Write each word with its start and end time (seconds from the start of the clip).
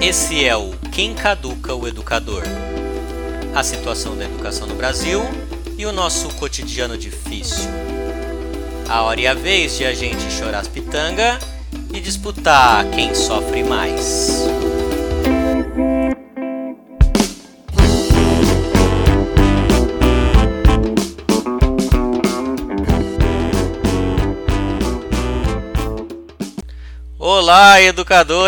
Esse 0.00 0.46
é 0.46 0.56
o 0.56 0.70
Quem 0.90 1.12
Caduca 1.12 1.74
o 1.74 1.86
Educador? 1.86 2.42
A 3.54 3.62
situação 3.62 4.16
da 4.16 4.24
educação 4.24 4.66
no 4.66 4.74
Brasil 4.74 5.20
e 5.76 5.84
o 5.84 5.92
nosso 5.92 6.30
cotidiano 6.36 6.96
difícil. 6.96 7.68
A 8.88 9.02
hora 9.02 9.20
e 9.20 9.26
a 9.26 9.34
vez 9.34 9.76
de 9.76 9.84
a 9.84 9.92
gente 9.92 10.32
chorar 10.32 10.60
as 10.60 10.68
pitanga 10.68 11.38
e 11.92 12.00
disputar 12.00 12.82
quem 12.92 13.14
sofre 13.14 13.62
mais. 13.62 14.46
Olá, 27.60 27.78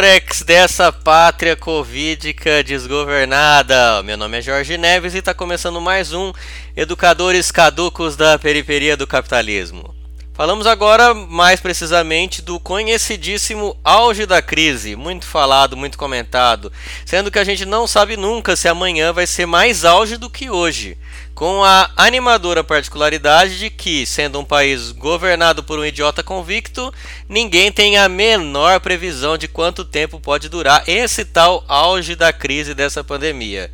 ex 0.06 0.40
dessa 0.42 0.90
pátria 0.90 1.54
covidica 1.54 2.64
desgovernada. 2.64 4.02
Meu 4.02 4.16
nome 4.16 4.38
é 4.38 4.40
Jorge 4.40 4.78
Neves 4.78 5.12
e 5.12 5.18
está 5.18 5.34
começando 5.34 5.82
mais 5.82 6.14
um 6.14 6.32
Educadores 6.74 7.50
Caducos 7.50 8.16
da 8.16 8.38
Periferia 8.38 8.96
do 8.96 9.06
Capitalismo. 9.06 9.94
Falamos 10.34 10.66
agora 10.66 11.12
mais 11.12 11.60
precisamente 11.60 12.40
do 12.40 12.58
conhecidíssimo 12.58 13.76
auge 13.84 14.24
da 14.24 14.40
crise, 14.40 14.96
muito 14.96 15.26
falado, 15.26 15.76
muito 15.76 15.98
comentado, 15.98 16.72
sendo 17.04 17.30
que 17.30 17.38
a 17.38 17.44
gente 17.44 17.66
não 17.66 17.86
sabe 17.86 18.16
nunca 18.16 18.56
se 18.56 18.66
amanhã 18.66 19.12
vai 19.12 19.26
ser 19.26 19.44
mais 19.44 19.84
auge 19.84 20.16
do 20.16 20.30
que 20.30 20.48
hoje, 20.48 20.96
com 21.34 21.62
a 21.62 21.90
animadora 21.98 22.64
particularidade 22.64 23.58
de 23.58 23.68
que, 23.68 24.06
sendo 24.06 24.40
um 24.40 24.44
país 24.44 24.90
governado 24.90 25.62
por 25.62 25.78
um 25.78 25.84
idiota 25.84 26.22
convicto, 26.22 26.90
ninguém 27.28 27.70
tem 27.70 27.98
a 27.98 28.08
menor 28.08 28.80
previsão 28.80 29.36
de 29.36 29.46
quanto 29.46 29.84
tempo 29.84 30.18
pode 30.18 30.48
durar 30.48 30.82
esse 30.88 31.26
tal 31.26 31.62
auge 31.68 32.16
da 32.16 32.32
crise 32.32 32.72
dessa 32.74 33.04
pandemia. 33.04 33.70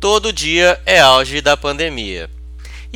Todo 0.00 0.32
dia 0.32 0.80
é 0.86 0.98
auge 0.98 1.40
da 1.40 1.56
pandemia. 1.56 2.28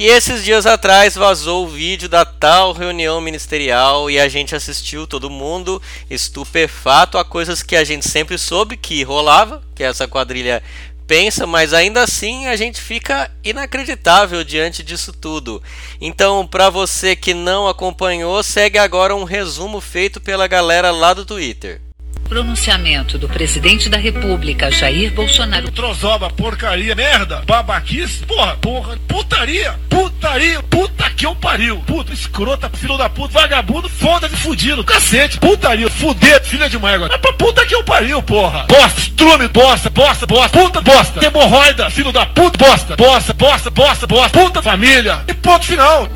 E 0.00 0.06
esses 0.06 0.44
dias 0.44 0.64
atrás 0.64 1.16
vazou 1.16 1.64
o 1.64 1.68
vídeo 1.68 2.08
da 2.08 2.24
tal 2.24 2.70
reunião 2.70 3.20
ministerial 3.20 4.08
e 4.08 4.16
a 4.20 4.28
gente 4.28 4.54
assistiu 4.54 5.08
todo 5.08 5.28
mundo 5.28 5.82
estupefato 6.08 7.18
a 7.18 7.24
coisas 7.24 7.64
que 7.64 7.74
a 7.74 7.82
gente 7.82 8.08
sempre 8.08 8.38
soube 8.38 8.76
que 8.76 9.02
rolava, 9.02 9.60
que 9.74 9.82
essa 9.82 10.06
quadrilha 10.06 10.62
pensa, 11.08 11.48
mas 11.48 11.74
ainda 11.74 12.00
assim 12.00 12.46
a 12.46 12.54
gente 12.54 12.80
fica 12.80 13.28
inacreditável 13.42 14.44
diante 14.44 14.84
disso 14.84 15.12
tudo. 15.12 15.60
Então, 16.00 16.46
para 16.46 16.70
você 16.70 17.16
que 17.16 17.34
não 17.34 17.66
acompanhou, 17.66 18.40
segue 18.44 18.78
agora 18.78 19.16
um 19.16 19.24
resumo 19.24 19.80
feito 19.80 20.20
pela 20.20 20.46
galera 20.46 20.92
lá 20.92 21.12
do 21.12 21.26
Twitter. 21.26 21.80
Pronunciamento 22.28 23.16
do 23.16 23.26
presidente 23.26 23.88
da 23.88 23.96
República, 23.96 24.70
Jair 24.70 25.10
Bolsonaro. 25.14 25.70
Trozoba, 25.72 26.28
porcaria, 26.28 26.94
merda, 26.94 27.42
babaquice, 27.46 28.22
porra, 28.26 28.54
porra, 28.60 28.98
putaria, 29.08 29.74
putaria, 29.88 30.62
puta 30.64 31.08
que 31.08 31.24
eu 31.24 31.34
pariu. 31.34 31.78
Puta, 31.86 32.12
escrota, 32.12 32.68
filho 32.68 32.98
da 32.98 33.08
puta, 33.08 33.32
vagabundo, 33.40 33.88
foda-se, 33.88 34.36
fudido, 34.36 34.84
cacete, 34.84 35.38
putaria, 35.38 35.88
fuder, 35.88 36.44
filha 36.44 36.68
de 36.68 36.78
mãe 36.78 37.02
É 37.10 37.16
pra 37.18 37.32
puta 37.32 37.64
que 37.64 37.74
eu 37.74 37.82
pariu, 37.82 38.22
porra. 38.22 38.64
Bosta, 38.64 39.00
estrume, 39.00 39.48
bosta, 39.48 39.88
bosta, 39.88 40.26
bosta, 40.26 40.58
puta, 40.58 40.80
bosta, 40.82 41.24
hemorroida, 41.26 41.88
filho 41.88 42.12
da 42.12 42.26
puta, 42.26 42.58
bosta, 42.62 42.94
bosta, 42.94 43.32
bosta, 43.34 43.70
bosta, 43.70 44.06
bosta, 44.06 44.38
puta, 44.38 44.62
família. 44.62 45.24
E 45.26 45.32
ponto 45.32 45.64
final. 45.64 46.06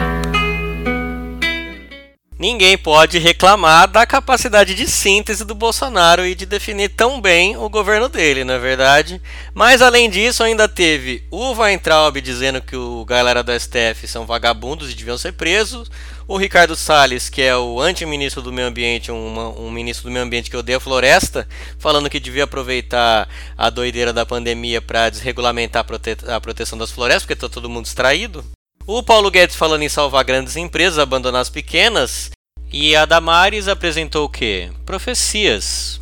Ninguém 2.43 2.77
pode 2.77 3.21
reclamar 3.21 3.87
da 3.87 4.05
capacidade 4.05 4.75
de 4.75 4.89
síntese 4.91 5.45
do 5.45 5.55
Bolsonaro 5.55 6.27
e 6.27 6.35
de 6.35 6.45
definir 6.45 6.89
tão 6.89 7.21
bem 7.21 7.57
o 7.57 7.69
governo 7.69 8.09
dele, 8.09 8.43
não 8.43 8.55
é 8.55 8.59
verdade. 8.59 9.23
Mas 9.55 9.81
além 9.81 10.11
disso, 10.11 10.43
ainda 10.43 10.67
teve 10.67 11.23
o 11.31 11.53
Weintraub 11.53 12.21
dizendo 12.21 12.61
que 12.61 12.75
o 12.75 13.05
galera 13.05 13.44
do 13.44 13.53
STF 13.56 14.09
são 14.09 14.27
vagabundos 14.27 14.91
e 14.91 14.94
deviam 14.94 15.16
ser 15.16 15.34
presos. 15.34 15.89
O 16.27 16.37
Ricardo 16.37 16.75
Salles, 16.75 17.28
que 17.28 17.43
é 17.43 17.56
o 17.56 17.81
anti-ministro 17.81 18.43
do 18.43 18.53
meio 18.53 18.66
ambiente, 18.66 19.12
um, 19.12 19.65
um 19.65 19.71
ministro 19.71 20.09
do 20.09 20.11
meio 20.11 20.25
ambiente 20.25 20.50
que 20.50 20.56
odeia 20.56 20.78
a 20.78 20.81
floresta, 20.81 21.47
falando 21.78 22.11
que 22.11 22.19
devia 22.19 22.43
aproveitar 22.43 23.28
a 23.56 23.71
doideira 23.71 24.12
da 24.12 24.27
pandemia 24.27 24.83
para 24.83 25.11
desregulamentar 25.11 25.83
a, 25.83 25.84
prote 25.84 26.16
a 26.27 26.41
proteção 26.41 26.77
das 26.77 26.91
florestas, 26.91 27.22
porque 27.22 27.34
está 27.34 27.49
todo 27.49 27.71
mundo 27.71 27.84
distraído. 27.84 28.45
O 28.84 29.00
Paulo 29.00 29.31
Guedes 29.31 29.55
falando 29.55 29.83
em 29.83 29.89
salvar 29.89 30.25
grandes 30.25 30.56
empresas, 30.56 30.99
abandonar 30.99 31.43
as 31.43 31.49
pequenas, 31.49 32.33
e 32.75 32.97
a 32.97 33.05
Damares 33.05 33.69
apresentou 33.69 34.25
o 34.25 34.28
quê? 34.31 34.71
Profecias. 34.87 36.00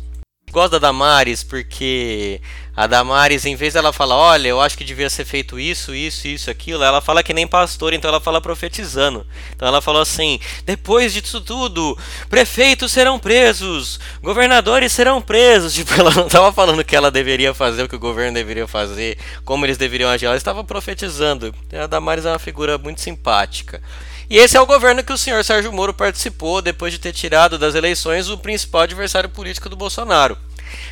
Gosto 0.51 0.71
da 0.71 0.79
Damares 0.79 1.43
porque 1.43 2.39
a 2.75 2.87
Damares, 2.87 3.45
em 3.45 3.57
vez 3.57 3.73
dela 3.73 3.91
falar, 3.91 4.15
olha, 4.15 4.47
eu 4.47 4.61
acho 4.61 4.77
que 4.77 4.85
devia 4.85 5.09
ser 5.09 5.25
feito 5.25 5.59
isso, 5.59 5.93
isso, 5.93 6.27
isso, 6.27 6.49
aquilo, 6.49 6.81
ela 6.83 7.01
fala 7.01 7.23
que 7.23 7.33
nem 7.33 7.45
pastor, 7.45 7.91
então 7.93 8.07
ela 8.07 8.21
fala 8.21 8.39
profetizando. 8.39 9.27
Então 9.53 9.67
ela 9.67 9.81
falou 9.81 10.01
assim: 10.01 10.39
depois 10.65 11.13
disso 11.13 11.41
tudo, 11.41 11.97
prefeitos 12.29 12.89
serão 12.93 13.19
presos, 13.19 13.99
governadores 14.21 14.93
serão 14.93 15.21
presos. 15.21 15.73
Tipo, 15.75 15.93
ela 15.99 16.11
não 16.13 16.27
estava 16.27 16.53
falando 16.53 16.85
que 16.85 16.95
ela 16.95 17.11
deveria 17.11 17.53
fazer, 17.53 17.83
o 17.83 17.89
que 17.89 17.97
o 17.97 17.99
governo 17.99 18.33
deveria 18.35 18.67
fazer, 18.67 19.17
como 19.43 19.65
eles 19.65 19.77
deveriam 19.77 20.09
agir, 20.09 20.25
ela 20.27 20.37
estava 20.37 20.63
profetizando. 20.63 21.53
A 21.81 21.85
Damares 21.85 22.23
é 22.23 22.29
uma 22.29 22.39
figura 22.39 22.77
muito 22.77 23.01
simpática. 23.01 23.81
E 24.31 24.37
esse 24.37 24.55
é 24.55 24.61
o 24.61 24.65
governo 24.65 25.03
que 25.03 25.11
o 25.11 25.17
senhor 25.17 25.43
Sérgio 25.43 25.73
Moro 25.73 25.93
participou 25.93 26.61
depois 26.61 26.93
de 26.93 26.97
ter 27.01 27.11
tirado 27.11 27.57
das 27.59 27.75
eleições 27.75 28.29
o 28.29 28.37
principal 28.37 28.79
adversário 28.83 29.27
político 29.27 29.67
do 29.67 29.75
Bolsonaro. 29.75 30.37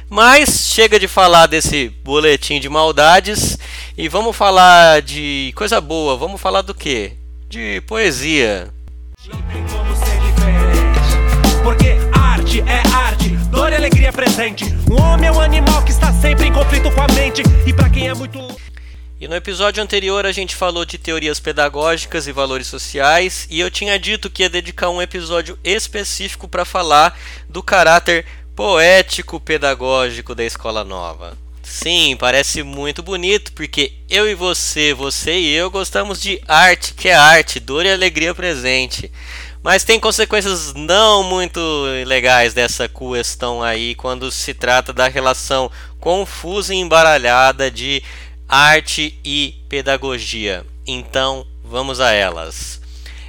Mas 0.09 0.67
chega 0.69 0.99
de 0.99 1.07
falar 1.07 1.45
desse 1.45 1.87
boletim 2.03 2.59
de 2.59 2.67
maldades 2.67 3.57
e 3.97 4.09
vamos 4.09 4.35
falar 4.35 5.01
de 5.01 5.53
coisa 5.55 5.79
boa, 5.79 6.17
vamos 6.17 6.41
falar 6.41 6.63
do 6.63 6.75
quê? 6.75 7.13
De 7.47 7.79
poesia. 7.87 8.73
porque 11.63 11.95
arte 12.19 12.59
é 12.59 12.85
arte, 12.93 13.29
dor 13.49 13.71
e 13.71 13.75
alegria 13.77 14.11
presente. 14.11 14.65
Um 14.91 15.01
homem 15.01 15.27
é 15.29 15.31
um 15.31 15.39
animal 15.39 15.81
que 15.85 15.91
está 15.91 16.11
sempre 16.11 16.47
em 16.47 16.51
conflito 16.51 16.91
com 16.91 17.01
a 17.01 17.07
mente 17.13 17.41
e 17.65 17.71
para 17.71 17.89
quem 17.89 18.09
é 18.09 18.13
muito 18.13 18.37
e 19.21 19.27
no 19.27 19.35
episódio 19.35 19.83
anterior 19.83 20.25
a 20.25 20.31
gente 20.31 20.55
falou 20.55 20.85
de 20.85 20.97
teorias 20.97 21.41
pedagógicas 21.41 22.25
e 22.25 22.31
valores 22.31 22.67
sociais, 22.67 23.45
e 23.51 23.59
eu 23.59 23.69
tinha 23.69 23.99
dito 23.99 24.29
que 24.29 24.43
ia 24.43 24.49
dedicar 24.49 24.89
um 24.89 25.01
episódio 25.01 25.59
específico 25.61 26.47
para 26.47 26.63
falar 26.63 27.19
do 27.49 27.61
caráter 27.61 28.25
poético 28.55 29.37
pedagógico 29.37 30.33
da 30.33 30.45
escola 30.45 30.85
nova. 30.85 31.37
Sim, 31.61 32.15
parece 32.17 32.63
muito 32.63 33.03
bonito 33.03 33.51
porque 33.51 33.91
eu 34.09 34.27
e 34.29 34.33
você, 34.33 34.93
você 34.93 35.37
e 35.37 35.53
eu 35.53 35.69
gostamos 35.69 36.21
de 36.21 36.41
arte, 36.47 36.93
que 36.93 37.09
é 37.09 37.13
arte, 37.15 37.59
dor 37.59 37.85
e 37.85 37.91
alegria 37.91 38.33
presente. 38.33 39.11
Mas 39.61 39.83
tem 39.83 39.99
consequências 39.99 40.73
não 40.73 41.23
muito 41.23 41.59
legais 42.07 42.53
dessa 42.53 42.87
questão 42.87 43.61
aí 43.61 43.95
quando 43.95 44.31
se 44.31 44.53
trata 44.53 44.93
da 44.93 45.09
relação 45.09 45.69
confusa 45.99 46.73
e 46.73 46.77
embaralhada 46.77 47.69
de 47.69 48.01
arte 48.49 49.19
e 49.23 49.63
pedagogia. 49.69 50.65
Então, 50.87 51.45
vamos 51.63 51.99
a 52.01 52.11
elas. 52.11 52.81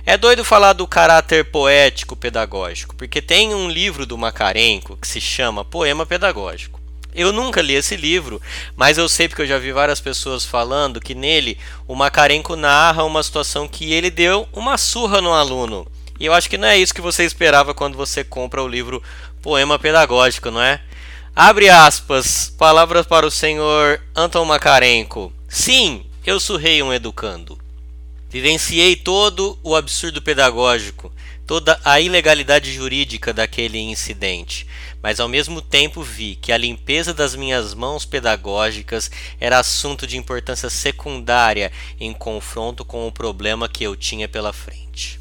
É 0.06 0.16
doido 0.16 0.42
falar 0.42 0.72
do 0.72 0.86
caráter 0.86 1.44
poético 1.50 2.16
pedagógico, 2.16 2.96
porque 2.96 3.20
tem 3.20 3.54
um 3.54 3.68
livro 3.68 4.06
do 4.06 4.16
Macarenco 4.16 4.96
que 4.96 5.06
se 5.06 5.20
chama 5.20 5.62
Poema 5.62 6.06
Pedagógico. 6.06 6.80
Eu 7.14 7.32
nunca 7.32 7.60
li 7.60 7.74
esse 7.74 7.96
livro, 7.96 8.40
mas 8.74 8.96
eu 8.96 9.08
sei 9.10 9.28
porque 9.28 9.42
eu 9.42 9.46
já 9.46 9.58
vi 9.58 9.72
várias 9.72 10.00
pessoas 10.00 10.46
falando 10.46 11.00
que 11.02 11.14
nele 11.14 11.58
o 11.86 11.94
Macarenco 11.94 12.56
narra 12.56 13.04
uma 13.04 13.22
situação 13.22 13.68
que 13.68 13.92
ele 13.92 14.10
deu 14.10 14.48
uma 14.54 14.78
surra 14.78 15.20
no 15.20 15.34
aluno. 15.34 15.86
E 16.18 16.24
eu 16.26 16.32
acho 16.32 16.48
que 16.48 16.56
não 16.56 16.68
é 16.68 16.78
isso 16.78 16.94
que 16.94 17.00
você 17.02 17.24
esperava 17.24 17.74
quando 17.74 17.94
você 17.96 18.24
compra 18.24 18.62
o 18.62 18.68
livro 18.68 19.02
Poema 19.42 19.78
Pedagógico, 19.78 20.50
não 20.50 20.62
é? 20.62 20.80
Abre 21.34 21.68
aspas, 21.68 22.52
palavras 22.58 23.06
para 23.06 23.24
o 23.24 23.30
senhor 23.30 24.02
Anton 24.16 24.44
Makarenko. 24.44 25.32
Sim, 25.48 26.04
eu 26.26 26.40
surrei 26.40 26.82
um 26.82 26.92
educando. 26.92 27.56
Vivenciei 28.28 28.96
todo 28.96 29.56
o 29.62 29.76
absurdo 29.76 30.20
pedagógico, 30.20 31.10
toda 31.46 31.80
a 31.84 32.00
ilegalidade 32.00 32.72
jurídica 32.72 33.32
daquele 33.32 33.78
incidente, 33.78 34.66
mas 35.00 35.20
ao 35.20 35.28
mesmo 35.28 35.62
tempo 35.62 36.02
vi 36.02 36.34
que 36.34 36.50
a 36.52 36.56
limpeza 36.58 37.14
das 37.14 37.36
minhas 37.36 37.74
mãos 37.74 38.04
pedagógicas 38.04 39.08
era 39.40 39.60
assunto 39.60 40.08
de 40.08 40.16
importância 40.16 40.68
secundária 40.68 41.70
em 42.00 42.12
confronto 42.12 42.84
com 42.84 43.06
o 43.06 43.12
problema 43.12 43.68
que 43.68 43.84
eu 43.84 43.94
tinha 43.94 44.28
pela 44.28 44.52
frente. 44.52 45.19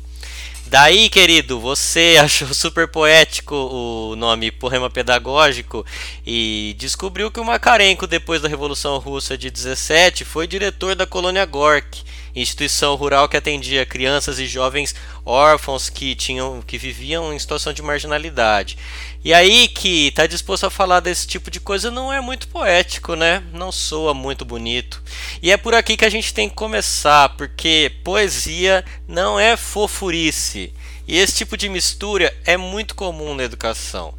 Daí, 0.69 1.10
querido, 1.10 1.60
você 1.60 2.18
achou 2.24 2.54
super 2.54 2.88
poético 2.88 3.56
o 3.56 4.16
nome 4.16 4.51
Poema 4.51 4.88
Pedagógico 4.89 5.83
e 6.25 6.75
descobriu 6.77 7.31
que 7.31 7.39
o 7.39 7.44
Makarenko, 7.45 8.06
depois 8.06 8.39
da 8.42 8.48
Revolução 8.48 9.00
Russa 9.00 9.36
de 9.36 9.50
17, 9.50 10.24
foi 10.24 10.45
diretor 10.45 10.94
da 10.94 11.07
colônia 11.07 11.44
Gork 11.45 12.04
instituição 12.42 12.96
rural 12.96 13.28
que 13.28 13.38
atendia 13.38 13.86
crianças 13.86 14.40
e 14.40 14.48
jovens 14.48 14.96
órfãos 15.26 15.90
que 15.90 16.16
tinham 16.16 16.62
que 16.66 16.78
viviam 16.78 17.34
em 17.34 17.40
situação 17.40 17.74
de 17.74 17.82
marginalidade. 17.82 18.78
E 19.24 19.34
aí 19.34 19.68
que 19.68 20.08
está 20.08 20.26
disposto 20.26 20.66
a 20.66 20.70
falar 20.70 21.00
desse 21.02 21.28
tipo 21.28 21.52
de 21.52 21.60
coisa 21.60 21.92
não 21.92 22.12
é 22.12 22.22
muito 22.22 22.48
poético, 22.48 23.16
né? 23.16 23.44
Não 23.54 23.72
soa 23.72 24.14
muito 24.14 24.46
bonito. 24.46 25.02
E 25.42 25.52
é 25.52 25.58
por 25.58 25.74
aqui 25.76 25.98
que 25.98 26.06
a 26.06 26.10
gente 26.10 26.34
tem 26.34 26.50
que 26.50 26.56
começar, 26.56 27.30
porque 27.36 27.92
poesia 28.04 28.84
não 29.08 29.40
é 29.40 29.58
fofurice. 29.58 30.74
E 31.08 31.18
esse 31.18 31.34
tipo 31.38 31.58
de 31.58 31.68
mistura 31.68 32.34
é 32.46 32.56
muito 32.56 32.94
comum 32.96 33.34
na 33.36 33.44
educação. 33.44 34.14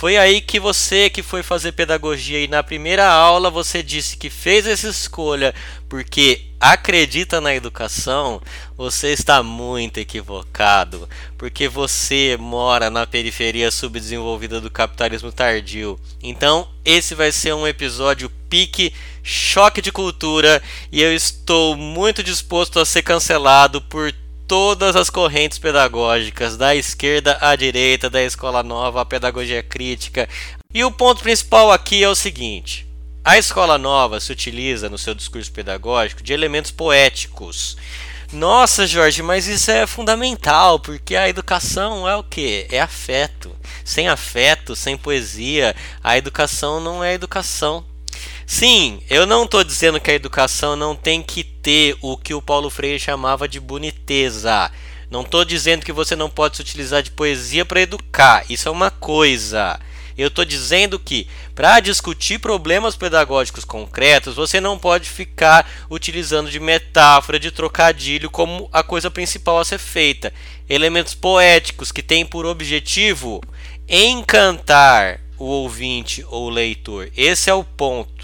Foi 0.00 0.16
aí 0.16 0.40
que 0.40 0.58
você 0.58 1.10
que 1.10 1.22
foi 1.22 1.42
fazer 1.42 1.72
pedagogia 1.72 2.40
e 2.42 2.48
na 2.48 2.62
primeira 2.62 3.06
aula 3.06 3.50
você 3.50 3.82
disse 3.82 4.16
que 4.16 4.30
fez 4.30 4.66
essa 4.66 4.88
escolha 4.88 5.54
porque 5.90 6.46
acredita 6.58 7.38
na 7.38 7.54
educação, 7.54 8.40
você 8.78 9.08
está 9.08 9.42
muito 9.42 9.98
equivocado, 9.98 11.06
porque 11.36 11.68
você 11.68 12.34
mora 12.40 12.88
na 12.88 13.06
periferia 13.06 13.70
subdesenvolvida 13.70 14.58
do 14.58 14.70
capitalismo 14.70 15.30
tardio. 15.32 16.00
Então, 16.22 16.66
esse 16.82 17.14
vai 17.14 17.30
ser 17.30 17.52
um 17.52 17.66
episódio 17.66 18.30
pique 18.48 18.94
choque 19.22 19.82
de 19.82 19.92
cultura 19.92 20.62
e 20.90 21.02
eu 21.02 21.14
estou 21.14 21.76
muito 21.76 22.22
disposto 22.22 22.80
a 22.80 22.86
ser 22.86 23.02
cancelado 23.02 23.82
por 23.82 24.10
todas 24.50 24.96
as 24.96 25.08
correntes 25.08 25.58
pedagógicas, 25.60 26.56
da 26.56 26.74
esquerda 26.74 27.38
à 27.40 27.54
direita, 27.54 28.10
da 28.10 28.20
escola 28.20 28.64
nova 28.64 29.02
à 29.02 29.04
pedagogia 29.04 29.62
crítica. 29.62 30.28
E 30.74 30.82
o 30.82 30.90
ponto 30.90 31.22
principal 31.22 31.70
aqui 31.70 32.02
é 32.02 32.08
o 32.08 32.16
seguinte: 32.16 32.84
a 33.24 33.38
escola 33.38 33.78
nova 33.78 34.18
se 34.18 34.32
utiliza 34.32 34.88
no 34.88 34.98
seu 34.98 35.14
discurso 35.14 35.52
pedagógico 35.52 36.20
de 36.20 36.32
elementos 36.32 36.72
poéticos. 36.72 37.76
Nossa, 38.32 38.88
Jorge, 38.88 39.22
mas 39.22 39.46
isso 39.46 39.70
é 39.70 39.86
fundamental, 39.86 40.80
porque 40.80 41.14
a 41.14 41.28
educação 41.28 42.08
é 42.08 42.16
o 42.16 42.24
que? 42.24 42.66
É 42.72 42.80
afeto. 42.80 43.54
Sem 43.84 44.08
afeto, 44.08 44.74
sem 44.74 44.96
poesia, 44.96 45.76
a 46.02 46.18
educação 46.18 46.80
não 46.80 47.04
é 47.04 47.14
educação. 47.14 47.84
Sim, 48.44 49.00
eu 49.08 49.26
não 49.26 49.44
estou 49.44 49.62
dizendo 49.62 50.00
que 50.00 50.10
a 50.10 50.14
educação 50.14 50.74
não 50.74 50.96
tem 50.96 51.22
que 51.22 51.44
ter 51.62 51.96
o 52.00 52.16
que 52.16 52.34
o 52.34 52.42
Paulo 52.42 52.70
Freire 52.70 52.98
chamava 52.98 53.48
de 53.48 53.60
boniteza. 53.60 54.70
Não 55.10 55.22
estou 55.22 55.44
dizendo 55.44 55.84
que 55.84 55.92
você 55.92 56.14
não 56.14 56.30
pode 56.30 56.56
se 56.56 56.62
utilizar 56.62 57.02
de 57.02 57.10
poesia 57.10 57.64
para 57.64 57.80
educar, 57.80 58.44
isso 58.48 58.68
é 58.68 58.72
uma 58.72 58.90
coisa. 58.90 59.78
Eu 60.16 60.28
estou 60.28 60.44
dizendo 60.44 60.98
que, 60.98 61.26
para 61.54 61.80
discutir 61.80 62.38
problemas 62.38 62.94
pedagógicos 62.94 63.64
concretos, 63.64 64.34
você 64.36 64.60
não 64.60 64.78
pode 64.78 65.08
ficar 65.08 65.68
utilizando 65.90 66.50
de 66.50 66.60
metáfora, 66.60 67.40
de 67.40 67.50
trocadilho, 67.50 68.30
como 68.30 68.68
a 68.72 68.82
coisa 68.82 69.10
principal 69.10 69.58
a 69.58 69.64
ser 69.64 69.78
feita. 69.78 70.32
Elementos 70.68 71.14
poéticos 71.14 71.90
que 71.90 72.02
têm 72.02 72.26
por 72.26 72.44
objetivo 72.44 73.40
encantar 73.88 75.20
o 75.38 75.44
ouvinte 75.44 76.24
ou 76.28 76.46
o 76.46 76.50
leitor. 76.50 77.08
Esse 77.16 77.48
é 77.48 77.54
o 77.54 77.64
ponto. 77.64 78.19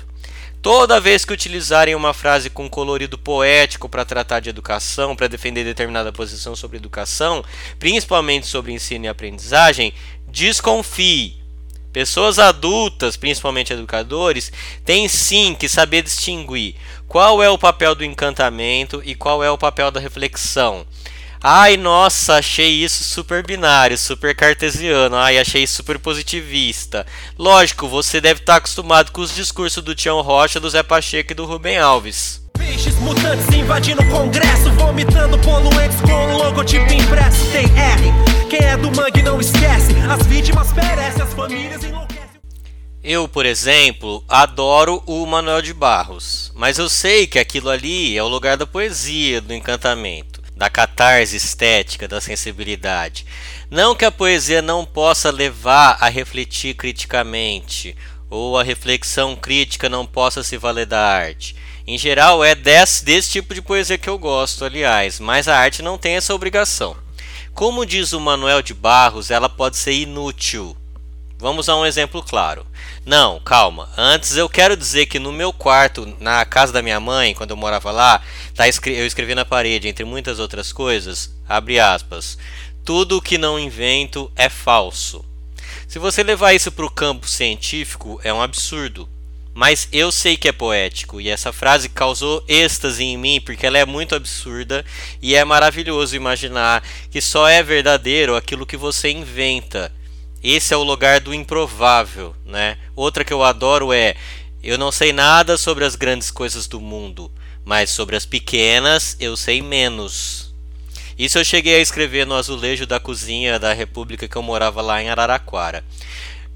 Toda 0.66 0.98
vez 1.00 1.24
que 1.24 1.32
utilizarem 1.32 1.94
uma 1.94 2.12
frase 2.12 2.50
com 2.50 2.68
colorido 2.68 3.16
poético 3.16 3.88
para 3.88 4.04
tratar 4.04 4.40
de 4.40 4.50
educação, 4.50 5.14
para 5.14 5.28
defender 5.28 5.62
determinada 5.62 6.10
posição 6.12 6.56
sobre 6.56 6.76
educação, 6.76 7.44
principalmente 7.78 8.48
sobre 8.48 8.72
ensino 8.72 9.04
e 9.04 9.08
aprendizagem, 9.08 9.94
desconfie. 10.26 11.40
Pessoas 11.92 12.40
adultas, 12.40 13.16
principalmente 13.16 13.72
educadores, 13.72 14.50
têm 14.84 15.06
sim 15.06 15.54
que 15.54 15.68
saber 15.68 16.02
distinguir 16.02 16.74
qual 17.06 17.40
é 17.40 17.48
o 17.48 17.56
papel 17.56 17.94
do 17.94 18.02
encantamento 18.04 19.00
e 19.04 19.14
qual 19.14 19.44
é 19.44 19.50
o 19.52 19.56
papel 19.56 19.92
da 19.92 20.00
reflexão. 20.00 20.84
Ai, 21.42 21.76
nossa, 21.76 22.36
achei 22.36 22.72
isso 22.82 23.04
super 23.04 23.46
binário, 23.46 23.96
super 23.98 24.34
cartesiano. 24.34 25.16
Ai, 25.16 25.38
achei 25.38 25.66
super 25.66 25.98
positivista. 25.98 27.06
Lógico, 27.38 27.86
você 27.86 28.20
deve 28.20 28.40
estar 28.40 28.56
acostumado 28.56 29.12
com 29.12 29.20
os 29.20 29.34
discursos 29.34 29.82
do 29.82 29.94
Tião 29.94 30.22
Rocha, 30.22 30.58
do 30.58 30.70
Zé 30.70 30.82
Pacheco 30.82 31.32
e 31.32 31.34
do 31.34 31.44
Rubem 31.44 31.78
Alves. 31.78 32.42
Peixes 32.56 32.96
mutantes 33.00 33.46
invadindo 33.54 34.02
o 34.02 34.10
congresso 34.10 34.70
Vomitando 34.78 35.38
poluentes 35.40 36.00
com 36.00 36.36
logotipo 36.38 36.90
impresso 36.90 37.44
Tem 37.52 37.66
R, 37.78 38.46
quem 38.48 38.58
é 38.60 38.76
do 38.78 38.90
mangue 38.96 39.20
não 39.22 39.38
esquece 39.38 39.92
As 40.10 40.26
vítimas 40.26 40.72
perecem, 40.72 41.22
as 41.22 41.34
famílias 41.34 41.82
eu, 43.08 43.28
por 43.28 43.46
exemplo, 43.46 44.24
adoro 44.28 45.00
o 45.06 45.24
Manuel 45.26 45.62
de 45.62 45.72
Barros, 45.72 46.50
mas 46.56 46.76
eu 46.76 46.88
sei 46.88 47.24
que 47.28 47.38
aquilo 47.38 47.70
ali 47.70 48.18
é 48.18 48.22
o 48.24 48.26
lugar 48.26 48.56
da 48.56 48.66
poesia, 48.66 49.40
do 49.40 49.54
encantamento 49.54 50.35
da 50.56 50.70
catarse 50.70 51.36
estética, 51.36 52.08
da 52.08 52.18
sensibilidade. 52.20 53.26
Não 53.70 53.94
que 53.94 54.06
a 54.06 54.10
poesia 54.10 54.62
não 54.62 54.86
possa 54.86 55.30
levar 55.30 55.98
a 56.00 56.08
refletir 56.08 56.74
criticamente, 56.74 57.94
ou 58.30 58.58
a 58.58 58.62
reflexão 58.64 59.36
crítica 59.36 59.88
não 59.88 60.06
possa 60.06 60.42
se 60.42 60.56
valer 60.56 60.86
da 60.86 60.98
arte. 61.12 61.54
Em 61.86 61.98
geral, 61.98 62.42
é 62.42 62.54
desse, 62.54 63.04
desse 63.04 63.30
tipo 63.30 63.54
de 63.54 63.60
poesia 63.62 63.98
que 63.98 64.08
eu 64.08 64.18
gosto, 64.18 64.64
aliás, 64.64 65.20
mas 65.20 65.46
a 65.46 65.56
arte 65.58 65.82
não 65.82 65.98
tem 65.98 66.16
essa 66.16 66.34
obrigação. 66.34 66.96
Como 67.54 67.84
diz 67.86 68.12
o 68.12 68.20
Manuel 68.20 68.60
de 68.62 68.72
Barros, 68.74 69.30
ela 69.30 69.48
pode 69.48 69.76
ser 69.76 69.92
inútil 69.92 70.76
Vamos 71.38 71.68
a 71.68 71.76
um 71.76 71.84
exemplo 71.84 72.22
claro. 72.22 72.66
Não, 73.04 73.38
calma. 73.40 73.90
Antes 73.96 74.36
eu 74.36 74.48
quero 74.48 74.74
dizer 74.74 75.04
que 75.04 75.18
no 75.18 75.30
meu 75.30 75.52
quarto, 75.52 76.06
na 76.18 76.42
casa 76.46 76.72
da 76.72 76.80
minha 76.80 76.98
mãe, 76.98 77.34
quando 77.34 77.50
eu 77.50 77.56
morava 77.56 77.90
lá, 77.90 78.22
tá 78.54 78.66
escre 78.66 78.96
eu 78.96 79.06
escrevi 79.06 79.34
na 79.34 79.44
parede, 79.44 79.86
entre 79.86 80.04
muitas 80.04 80.38
outras 80.38 80.72
coisas, 80.72 81.30
abre 81.46 81.78
aspas. 81.78 82.38
Tudo 82.84 83.20
que 83.20 83.36
não 83.36 83.58
invento 83.60 84.32
é 84.34 84.48
falso. 84.48 85.22
Se 85.86 85.98
você 85.98 86.22
levar 86.22 86.54
isso 86.54 86.72
para 86.72 86.86
o 86.86 86.90
campo 86.90 87.28
científico, 87.28 88.18
é 88.24 88.32
um 88.32 88.40
absurdo. 88.40 89.06
Mas 89.52 89.88
eu 89.92 90.10
sei 90.10 90.36
que 90.38 90.48
é 90.48 90.52
poético 90.52 91.20
e 91.20 91.28
essa 91.28 91.52
frase 91.52 91.88
causou 91.90 92.42
êxtase 92.48 93.04
em 93.04 93.16
mim 93.16 93.40
porque 93.42 93.66
ela 93.66 93.78
é 93.78 93.84
muito 93.86 94.14
absurda 94.14 94.84
e 95.20 95.34
é 95.34 95.44
maravilhoso 95.44 96.14
imaginar 96.16 96.82
que 97.10 97.20
só 97.22 97.46
é 97.48 97.62
verdadeiro 97.62 98.36
aquilo 98.36 98.66
que 98.66 98.76
você 98.76 99.10
inventa. 99.10 99.92
Esse 100.48 100.72
é 100.72 100.76
o 100.76 100.82
lugar 100.84 101.18
do 101.18 101.34
improvável, 101.34 102.32
né? 102.46 102.78
Outra 102.94 103.24
que 103.24 103.32
eu 103.32 103.42
adoro 103.42 103.92
é 103.92 104.14
eu 104.62 104.78
não 104.78 104.92
sei 104.92 105.12
nada 105.12 105.56
sobre 105.58 105.84
as 105.84 105.96
grandes 105.96 106.30
coisas 106.30 106.68
do 106.68 106.80
mundo, 106.80 107.28
mas 107.64 107.90
sobre 107.90 108.14
as 108.14 108.24
pequenas 108.24 109.16
eu 109.18 109.36
sei 109.36 109.60
menos. 109.60 110.54
Isso 111.18 111.36
eu 111.36 111.44
cheguei 111.44 111.74
a 111.74 111.80
escrever 111.80 112.24
no 112.28 112.36
azulejo 112.36 112.86
da 112.86 113.00
cozinha 113.00 113.58
da 113.58 113.72
república 113.72 114.28
que 114.28 114.36
eu 114.36 114.42
morava 114.42 114.80
lá 114.80 115.02
em 115.02 115.10
Araraquara. 115.10 115.82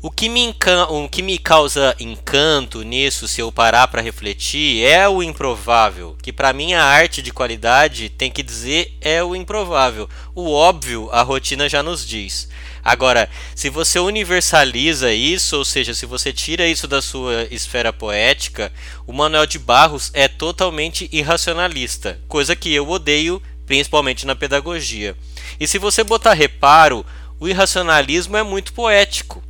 O 0.02 0.10
que, 0.10 0.30
me 0.30 0.56
o 0.88 1.08
que 1.10 1.20
me 1.20 1.36
causa 1.36 1.94
encanto 2.00 2.82
nisso, 2.82 3.28
se 3.28 3.42
eu 3.42 3.52
parar 3.52 3.86
para 3.88 4.00
refletir, 4.00 4.82
é 4.82 5.06
o 5.06 5.22
improvável. 5.22 6.16
Que 6.22 6.32
para 6.32 6.54
mim 6.54 6.72
a 6.72 6.82
arte 6.82 7.20
de 7.20 7.30
qualidade 7.30 8.08
tem 8.08 8.30
que 8.30 8.42
dizer 8.42 8.96
é 9.02 9.22
o 9.22 9.36
improvável. 9.36 10.08
O 10.34 10.50
óbvio 10.52 11.10
a 11.12 11.20
rotina 11.20 11.68
já 11.68 11.82
nos 11.82 12.06
diz. 12.08 12.48
Agora, 12.82 13.28
se 13.54 13.68
você 13.68 13.98
universaliza 13.98 15.12
isso, 15.12 15.58
ou 15.58 15.66
seja, 15.66 15.92
se 15.92 16.06
você 16.06 16.32
tira 16.32 16.66
isso 16.66 16.88
da 16.88 17.02
sua 17.02 17.44
esfera 17.50 17.92
poética, 17.92 18.72
o 19.06 19.12
Manuel 19.12 19.44
de 19.44 19.58
Barros 19.58 20.10
é 20.14 20.28
totalmente 20.28 21.10
irracionalista, 21.12 22.18
coisa 22.26 22.56
que 22.56 22.72
eu 22.72 22.88
odeio, 22.88 23.42
principalmente 23.66 24.24
na 24.24 24.34
pedagogia. 24.34 25.14
E 25.60 25.68
se 25.68 25.76
você 25.78 26.02
botar 26.02 26.32
reparo, 26.32 27.04
o 27.38 27.46
irracionalismo 27.46 28.38
é 28.38 28.42
muito 28.42 28.72
poético. 28.72 29.42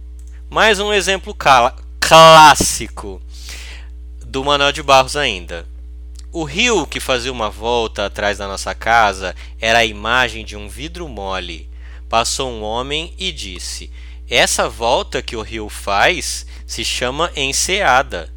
Mais 0.53 0.81
um 0.81 0.93
exemplo 0.93 1.33
clássico 2.01 3.23
do 4.27 4.45
Manuel 4.45 4.73
de 4.73 4.83
Barros 4.83 5.17
ainda. 5.17 5.65
O 6.33 6.43
rio 6.43 6.85
que 6.89 6.99
fazia 6.99 7.31
uma 7.31 7.49
volta 7.49 8.05
atrás 8.07 8.39
da 8.39 8.49
nossa 8.49 8.75
casa 8.75 9.33
era 9.61 9.79
a 9.79 9.85
imagem 9.85 10.45
de 10.45 10.57
um 10.57 10.69
vidro 10.69 11.07
mole. 11.09 11.71
Passou 12.09 12.51
um 12.51 12.63
homem 12.65 13.15
e 13.17 13.31
disse: 13.31 13.93
Essa 14.29 14.69
volta 14.69 15.23
que 15.23 15.37
o 15.37 15.43
rio 15.43 15.69
faz 15.69 16.45
se 16.67 16.83
chama 16.85 17.31
enseada. 17.37 18.29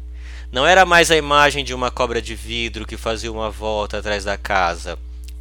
Não 0.52 0.64
era 0.64 0.86
mais 0.86 1.10
a 1.10 1.16
imagem 1.16 1.64
de 1.64 1.74
uma 1.74 1.90
cobra 1.90 2.22
de 2.22 2.36
vidro 2.36 2.86
que 2.86 2.96
fazia 2.96 3.32
uma 3.32 3.50
volta 3.50 3.98
atrás 3.98 4.22
da 4.22 4.38
casa. 4.38 4.96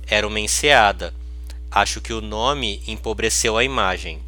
Era 0.08 0.27
uma 0.27 0.39
enseada. 0.39 1.13
Acho 1.70 2.01
que 2.01 2.13
o 2.13 2.20
nome 2.20 2.82
empobreceu 2.88 3.58
a 3.58 3.63
imagem. 3.63 4.20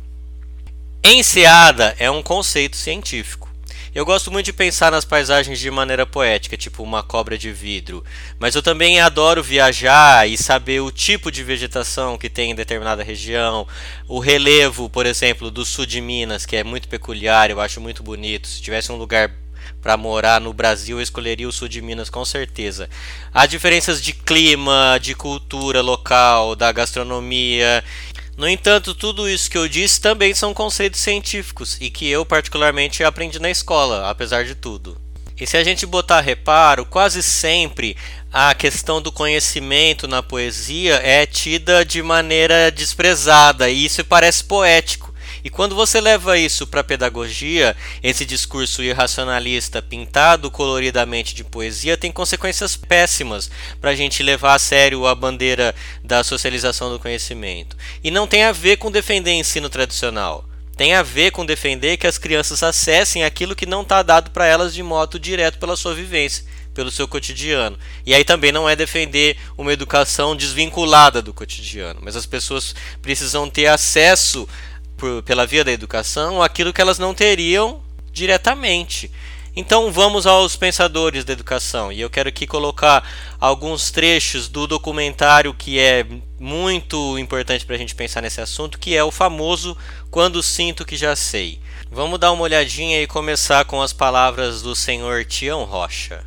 Enseada 1.08 1.96
é 2.00 2.10
um 2.10 2.24
conceito 2.24 2.76
científico. 2.76 3.48
Eu 3.94 4.04
gosto 4.04 4.32
muito 4.32 4.46
de 4.48 4.52
pensar 4.54 4.92
nas 4.92 5.06
paisagens 5.06 5.60
de 5.60 5.70
maneira 5.70 6.04
poética, 6.04 6.58
tipo 6.58 6.82
uma 6.82 7.04
cobra 7.04 7.38
de 7.38 7.52
vidro, 7.52 8.04
mas 8.40 8.56
eu 8.56 8.62
também 8.64 9.00
adoro 9.00 9.44
viajar 9.44 10.28
e 10.28 10.36
saber 10.36 10.80
o 10.82 10.90
tipo 10.92 11.32
de 11.32 11.44
vegetação 11.44 12.18
que 12.18 12.28
tem 12.28 12.50
em 12.50 12.56
determinada 12.56 13.04
região, 13.04 13.68
o 14.08 14.18
relevo, 14.18 14.90
por 14.90 15.06
exemplo, 15.06 15.52
do 15.52 15.64
sul 15.64 15.86
de 15.86 16.02
Minas, 16.02 16.44
que 16.44 16.56
é 16.56 16.64
muito 16.64 16.88
peculiar, 16.88 17.52
eu 17.52 17.62
acho 17.62 17.80
muito 17.80 18.02
bonito. 18.02 18.48
Se 18.48 18.60
tivesse 18.60 18.92
um 18.92 18.96
lugar 18.96 19.32
para 19.84 19.96
morar 19.98 20.42
no 20.42 20.54
Brasil, 20.54 20.98
eu 20.98 21.04
escolheria 21.04 21.48
o 21.48 21.52
sul 21.52 21.68
de 21.68 21.84
Minas 21.84 22.10
com 22.10 22.26
certeza. 22.26 22.90
Há 23.32 23.46
diferenças 23.46 24.02
de 24.04 24.12
clima, 24.12 24.98
de 25.00 25.14
cultura 25.14 25.82
local, 25.82 26.56
da 26.56 26.72
gastronomia 26.72 27.84
no 28.38 28.50
entanto, 28.50 28.94
tudo 28.94 29.30
isso 29.30 29.50
que 29.50 29.58
eu 29.58 29.68
disse 29.68 30.02
também 30.02 30.34
são 30.34 30.54
conceitos 30.54 31.00
científicos 31.00 31.78
e 31.80 31.90
que 31.90 32.10
eu 32.10 32.26
particularmente 32.26 33.02
aprendi 33.04 33.40
na 33.40 33.50
escola, 33.50 34.10
apesar 34.10 34.44
de 34.44 34.56
tudo. 34.56 35.00
E 35.40 35.48
se 35.48 35.56
a 35.56 35.64
gente 35.64 35.86
botar 35.86 36.20
reparo, 36.20 36.86
quase 36.86 37.24
sempre 37.24 37.96
a 38.32 38.54
questão 38.54 39.02
do 39.02 39.12
conhecimento 39.12 40.06
na 40.08 40.22
poesia 40.22 40.96
é 40.96 41.26
tida 41.26 41.86
de 41.86 42.02
maneira 42.04 42.70
desprezada, 42.72 43.70
e 43.70 43.86
isso 43.86 44.04
parece 44.04 44.44
poético 44.44 45.05
e 45.46 45.50
quando 45.52 45.76
você 45.76 46.02
leva 46.02 46.40
isso 46.40 46.66
para 46.66 46.82
a 46.82 46.84
pedagogia, 46.84 47.78
esse 48.02 48.26
discurso 48.26 48.82
irracionalista 48.82 49.80
pintado 49.80 50.50
coloridamente 50.50 51.36
de 51.36 51.44
poesia 51.44 51.96
tem 51.96 52.12
consequências 52.12 52.76
péssimas 52.76 53.52
para 53.80 53.92
a 53.92 53.96
gente 53.96 54.24
levar 54.24 54.56
a 54.56 54.60
sério 54.60 55.06
a 55.06 55.14
bandeira 55.14 55.76
da 56.04 56.24
socialização 56.24 56.90
do 56.92 56.98
conhecimento. 57.00 57.78
E 58.04 58.10
não 58.10 58.26
tem 58.26 58.44
a 58.44 58.52
ver 58.52 58.78
com 58.78 58.90
defender 58.92 59.32
ensino 59.34 59.70
tradicional 59.70 60.44
tem 60.78 60.94
a 60.94 61.02
ver 61.02 61.32
com 61.32 61.46
defender 61.46 61.96
que 61.96 62.06
as 62.06 62.18
crianças 62.18 62.62
acessem 62.62 63.24
aquilo 63.24 63.56
que 63.56 63.66
não 63.66 63.82
está 63.82 64.04
dado 64.04 64.32
para 64.32 64.46
elas 64.46 64.74
de 64.74 64.84
modo 64.84 65.18
direto 65.18 65.58
pela 65.58 65.78
sua 65.78 65.94
vivência, 65.96 66.44
pelo 66.74 66.92
seu 66.92 67.08
cotidiano. 67.08 67.80
E 68.06 68.14
aí 68.14 68.26
também 68.26 68.52
não 68.52 68.68
é 68.68 68.76
defender 68.76 69.38
uma 69.58 69.72
educação 69.72 70.36
desvinculada 70.36 71.22
do 71.22 71.34
cotidiano, 71.34 72.02
mas 72.04 72.18
as 72.18 72.26
pessoas 72.26 72.76
precisam 73.02 73.50
ter 73.50 73.68
acesso 73.68 74.46
por, 75.06 75.22
pela 75.22 75.46
via 75.46 75.64
da 75.64 75.72
educação 75.72 76.42
aquilo 76.42 76.74
que 76.74 76.82
elas 76.82 76.98
não 76.98 77.14
teriam 77.14 77.80
diretamente. 78.12 79.12
Então 79.56 79.90
vamos 79.92 80.26
aos 80.28 80.56
pensadores 80.58 81.24
da 81.24 81.32
educação 81.32 81.92
e 81.92 82.02
eu 82.02 82.10
quero 82.10 82.28
aqui 82.28 82.46
colocar 82.48 83.08
alguns 83.40 83.92
trechos 83.92 84.50
do 84.50 84.68
documentário 84.68 85.54
que 85.54 85.80
é 85.80 86.06
muito 86.40 87.18
importante 87.20 87.66
para 87.66 87.76
a 87.76 87.78
gente 87.78 87.96
pensar 87.96 88.20
nesse 88.22 88.42
assunto, 88.42 88.78
que 88.80 88.96
é 88.96 89.04
o 89.04 89.12
famoso 89.12 89.78
Quando 90.10 90.42
Sinto 90.44 90.84
Que 90.86 90.98
Já 90.98 91.16
Sei. 91.16 91.62
Vamos 91.90 92.20
dar 92.20 92.32
uma 92.32 92.44
olhadinha 92.44 93.02
e 93.02 93.08
começar 93.08 93.64
com 93.64 93.82
as 93.82 93.94
palavras 93.94 94.62
do 94.62 94.76
senhor 94.76 95.24
Tião 95.24 95.64
Rocha. 95.64 96.26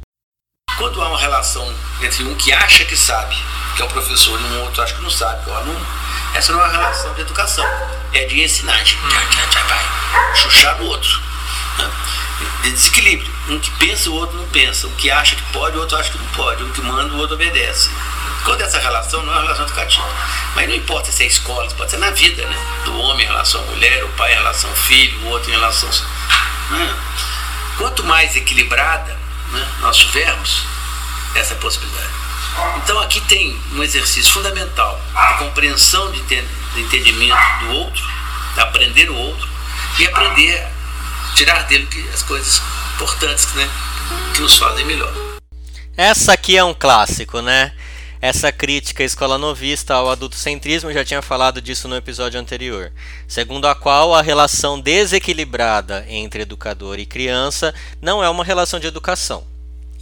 Quando 0.78 1.02
há 1.02 1.08
uma 1.08 1.18
relação 1.18 1.74
entre 2.02 2.24
um 2.24 2.34
que 2.36 2.52
acha 2.52 2.84
que 2.84 2.96
sabe, 2.96 3.34
que 3.76 3.82
é 3.82 3.84
o 3.84 3.88
professor, 3.88 4.40
e 4.40 4.44
um 4.44 4.62
outro 4.64 4.80
acha 4.80 4.94
que 4.94 5.02
não 5.02 5.10
sabe, 5.10 5.44
que 5.44 5.50
é 5.50 5.52
o 5.52 5.56
aluno, 5.56 5.86
essa 6.34 6.52
não 6.52 6.60
é 6.62 6.64
uma 6.64 6.72
relação 6.72 7.12
de 7.14 7.20
educação, 7.20 7.66
é 8.12 8.24
de 8.26 8.42
ensinagem. 8.42 8.96
de 8.96 10.40
Chuchar 10.40 10.76
no 10.78 10.86
outro. 10.86 11.20
Né? 11.78 11.90
De 12.62 12.70
desequilíbrio. 12.72 13.32
Um 13.48 13.58
que 13.58 13.70
pensa, 13.72 14.10
o 14.10 14.14
outro 14.14 14.36
não 14.36 14.46
pensa. 14.48 14.86
Um 14.86 14.92
que 14.94 15.10
acha 15.10 15.34
que 15.36 15.42
pode, 15.52 15.76
o 15.76 15.80
outro 15.80 15.96
acha 15.96 16.10
que 16.10 16.18
não 16.18 16.26
pode. 16.26 16.62
Um 16.62 16.70
que 16.70 16.80
manda, 16.82 17.14
o 17.14 17.18
outro 17.18 17.34
obedece. 17.34 17.90
Quando 18.44 18.60
essa 18.60 18.78
relação 18.78 19.22
não 19.22 19.32
é 19.32 19.36
uma 19.36 19.42
relação 19.44 19.64
educativa. 19.64 20.04
Mas 20.54 20.68
não 20.68 20.76
importa 20.76 21.10
se 21.10 21.22
é 21.24 21.26
escola, 21.26 21.66
pode 21.76 21.90
ser 21.90 21.98
na 21.98 22.10
vida, 22.10 22.44
né? 22.46 22.56
Do 22.84 22.96
homem 23.00 23.24
em 23.24 23.28
relação 23.28 23.60
à 23.60 23.64
mulher, 23.64 24.04
o 24.04 24.08
pai 24.10 24.32
em 24.32 24.36
relação 24.36 24.70
ao 24.70 24.76
filho, 24.76 25.18
o 25.22 25.28
outro 25.30 25.50
em 25.50 25.54
relação. 25.54 25.88
Né? 26.70 26.96
Quanto 27.76 28.04
mais 28.04 28.36
equilibrada 28.36 29.16
né, 29.52 29.68
nós 29.80 29.96
tivermos 29.96 30.62
essa 31.34 31.54
é 31.54 31.56
possibilidade, 31.58 32.08
então 32.82 32.98
aqui 33.00 33.20
tem 33.22 33.56
um 33.72 33.82
exercício 33.82 34.32
fundamental 34.32 35.00
a 35.14 35.34
compreensão 35.34 36.10
de 36.12 36.18
do 36.22 36.80
entendimento 36.80 37.36
do 37.60 37.70
outro, 37.72 38.02
de 38.54 38.60
aprender 38.60 39.10
o 39.10 39.14
outro 39.16 39.48
e 39.98 40.06
aprender 40.06 40.58
a 40.62 41.34
tirar 41.34 41.62
dele 41.64 41.88
as 42.12 42.22
coisas 42.22 42.60
importantes 42.94 43.52
né, 43.54 43.68
que 44.34 44.40
nos 44.40 44.56
fazem 44.56 44.84
melhor. 44.84 45.12
Essa 45.96 46.32
aqui 46.32 46.56
é 46.56 46.62
um 46.64 46.74
clássico, 46.74 47.40
né? 47.40 47.72
Essa 48.20 48.50
crítica 48.50 49.02
à 49.04 49.06
escola 49.06 49.38
novista 49.38 49.94
ao 49.94 50.10
adultocentrismo, 50.10 50.90
eu 50.90 50.94
já 50.94 51.04
tinha 51.04 51.22
falado 51.22 51.60
disso 51.62 51.86
no 51.86 51.94
episódio 51.96 52.38
anterior, 52.40 52.90
segundo 53.28 53.68
a 53.68 53.76
qual 53.76 54.12
a 54.12 54.20
relação 54.20 54.80
desequilibrada 54.80 56.04
entre 56.08 56.42
educador 56.42 56.98
e 56.98 57.06
criança 57.06 57.72
não 58.02 58.22
é 58.22 58.28
uma 58.28 58.44
relação 58.44 58.80
de 58.80 58.88
educação, 58.88 59.46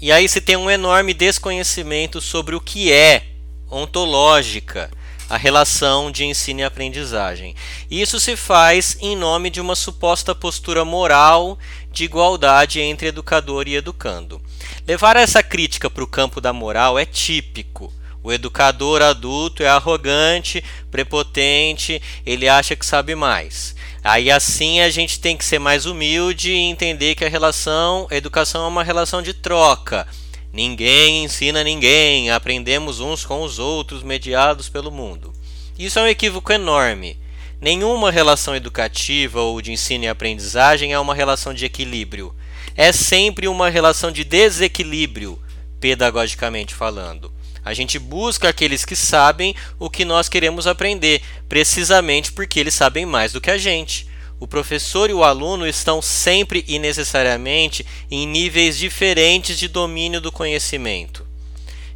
e 0.00 0.12
aí 0.12 0.28
se 0.28 0.40
tem 0.42 0.56
um 0.56 0.70
enorme 0.70 1.14
desconhecimento 1.14 2.20
sobre 2.20 2.54
o 2.54 2.60
que 2.60 2.92
é 2.92 3.24
ontológica 3.70 4.90
a 5.28 5.36
relação 5.38 6.10
de 6.10 6.24
ensino 6.24 6.60
e 6.60 6.64
aprendizagem. 6.64 7.56
Isso 7.90 8.20
se 8.20 8.36
faz 8.36 8.96
em 9.00 9.16
nome 9.16 9.48
de 9.48 9.60
uma 9.60 9.74
suposta 9.74 10.34
postura 10.34 10.84
moral 10.84 11.58
de 11.90 12.04
igualdade 12.04 12.78
entre 12.80 13.08
educador 13.08 13.66
e 13.66 13.74
educando. 13.74 14.40
Levar 14.86 15.16
essa 15.16 15.42
crítica 15.42 15.88
para 15.88 16.04
o 16.04 16.06
campo 16.06 16.40
da 16.42 16.52
moral 16.52 16.98
é 16.98 17.06
típico. 17.06 17.92
O 18.22 18.32
educador 18.32 19.02
adulto 19.02 19.62
é 19.62 19.68
arrogante, 19.68 20.62
prepotente, 20.90 22.02
ele 22.24 22.48
acha 22.48 22.76
que 22.76 22.84
sabe 22.84 23.14
mais. 23.14 23.74
Aí 24.08 24.30
assim 24.30 24.80
a 24.82 24.88
gente 24.88 25.18
tem 25.18 25.36
que 25.36 25.44
ser 25.44 25.58
mais 25.58 25.84
humilde 25.84 26.52
e 26.52 26.56
entender 26.70 27.16
que 27.16 27.24
a 27.24 27.28
relação, 27.28 28.06
a 28.08 28.14
educação 28.14 28.64
é 28.64 28.68
uma 28.68 28.84
relação 28.84 29.20
de 29.20 29.32
troca. 29.34 30.06
Ninguém 30.52 31.24
ensina 31.24 31.64
ninguém, 31.64 32.30
aprendemos 32.30 33.00
uns 33.00 33.24
com 33.24 33.42
os 33.42 33.58
outros, 33.58 34.04
mediados 34.04 34.68
pelo 34.68 34.92
mundo. 34.92 35.32
Isso 35.76 35.98
é 35.98 36.02
um 36.02 36.06
equívoco 36.06 36.52
enorme. 36.52 37.18
Nenhuma 37.60 38.12
relação 38.12 38.54
educativa 38.54 39.40
ou 39.40 39.60
de 39.60 39.72
ensino 39.72 40.04
e 40.04 40.08
aprendizagem 40.08 40.92
é 40.92 40.98
uma 41.00 41.12
relação 41.14 41.52
de 41.52 41.64
equilíbrio. 41.64 42.32
É 42.76 42.92
sempre 42.92 43.48
uma 43.48 43.68
relação 43.68 44.12
de 44.12 44.22
desequilíbrio, 44.22 45.36
pedagogicamente 45.80 46.76
falando. 46.76 47.34
A 47.66 47.74
gente 47.74 47.98
busca 47.98 48.48
aqueles 48.48 48.84
que 48.84 48.94
sabem 48.94 49.52
o 49.76 49.90
que 49.90 50.04
nós 50.04 50.28
queremos 50.28 50.68
aprender, 50.68 51.20
precisamente 51.48 52.30
porque 52.30 52.60
eles 52.60 52.72
sabem 52.72 53.04
mais 53.04 53.32
do 53.32 53.40
que 53.40 53.50
a 53.50 53.58
gente. 53.58 54.06
O 54.38 54.46
professor 54.46 55.10
e 55.10 55.12
o 55.12 55.24
aluno 55.24 55.66
estão 55.66 56.00
sempre 56.00 56.64
e 56.68 56.78
necessariamente 56.78 57.84
em 58.08 58.24
níveis 58.24 58.78
diferentes 58.78 59.58
de 59.58 59.66
domínio 59.66 60.20
do 60.20 60.30
conhecimento. 60.30 61.26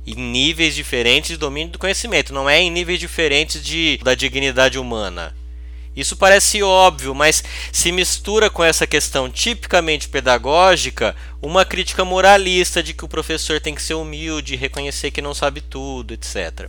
Em 0.05 0.17
níveis 0.17 0.75
diferentes 0.75 1.29
de 1.31 1.37
domínio 1.37 1.73
do 1.75 1.79
conhecimento, 1.79 2.35
não 2.35 2.51
é 2.51 2.61
em 2.61 2.69
níveis 2.69 2.99
diferentes 2.99 3.63
de, 3.65 4.01
da 4.03 4.17
dignidade 4.17 4.77
humana. 4.77 5.37
Isso 5.95 6.17
parece 6.17 6.63
óbvio, 6.63 7.15
mas 7.15 7.43
se 7.73 7.91
mistura 7.91 8.49
com 8.49 8.63
essa 8.63 8.87
questão 8.87 9.29
tipicamente 9.29 10.09
pedagógica 10.09 11.17
uma 11.43 11.65
crítica 11.65 12.05
moralista 12.05 12.83
de 12.83 12.95
que 12.95 13.05
o 13.05 13.09
professor 13.09 13.61
tem 13.61 13.75
que 13.75 13.83
ser 13.83 13.95
humilde, 13.95 14.55
reconhecer 14.57 15.11
que 15.11 15.23
não 15.23 15.35
sabe 15.35 15.61
tudo, 15.61 16.15
etc. 16.15 16.69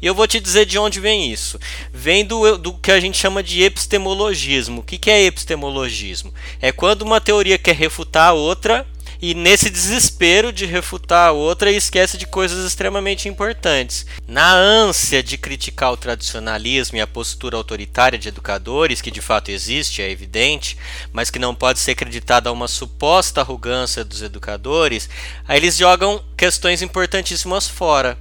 E 0.00 0.06
eu 0.06 0.14
vou 0.14 0.26
te 0.26 0.38
dizer 0.38 0.66
de 0.66 0.78
onde 0.78 1.00
vem 1.00 1.32
isso. 1.32 1.58
Vem 1.92 2.24
do, 2.24 2.56
do 2.58 2.72
que 2.74 2.92
a 2.92 3.00
gente 3.00 3.18
chama 3.18 3.42
de 3.42 3.62
epistemologismo. 3.62 4.82
O 4.82 4.84
que, 4.84 4.98
que 4.98 5.10
é 5.10 5.24
epistemologismo? 5.24 6.32
É 6.60 6.70
quando 6.70 7.02
uma 7.02 7.20
teoria 7.20 7.58
quer 7.58 7.74
refutar 7.74 8.28
a 8.28 8.32
outra 8.34 8.86
e 9.22 9.34
nesse 9.34 9.68
desespero 9.68 10.52
de 10.52 10.64
refutar 10.64 11.28
a 11.28 11.32
outra 11.32 11.70
esquece 11.70 12.16
de 12.16 12.26
coisas 12.26 12.64
extremamente 12.66 13.28
importantes. 13.28 14.06
Na 14.26 14.54
ânsia 14.54 15.22
de 15.22 15.36
criticar 15.36 15.92
o 15.92 15.96
tradicionalismo 15.96 16.96
e 16.96 17.00
a 17.02 17.06
postura 17.06 17.56
autoritária 17.56 18.18
de 18.18 18.28
educadores, 18.28 19.00
que 19.02 19.10
de 19.10 19.20
fato 19.20 19.50
existe, 19.50 20.00
é 20.00 20.10
evidente, 20.10 20.76
mas 21.12 21.28
que 21.30 21.38
não 21.38 21.54
pode 21.54 21.80
ser 21.80 21.90
acreditada 21.92 22.48
a 22.48 22.52
uma 22.52 22.66
suposta 22.68 23.40
arrogância 23.42 24.04
dos 24.04 24.22
educadores, 24.22 25.08
aí 25.46 25.58
eles 25.58 25.76
jogam 25.76 26.24
questões 26.36 26.80
importantíssimas 26.80 27.68
fora. 27.68 28.18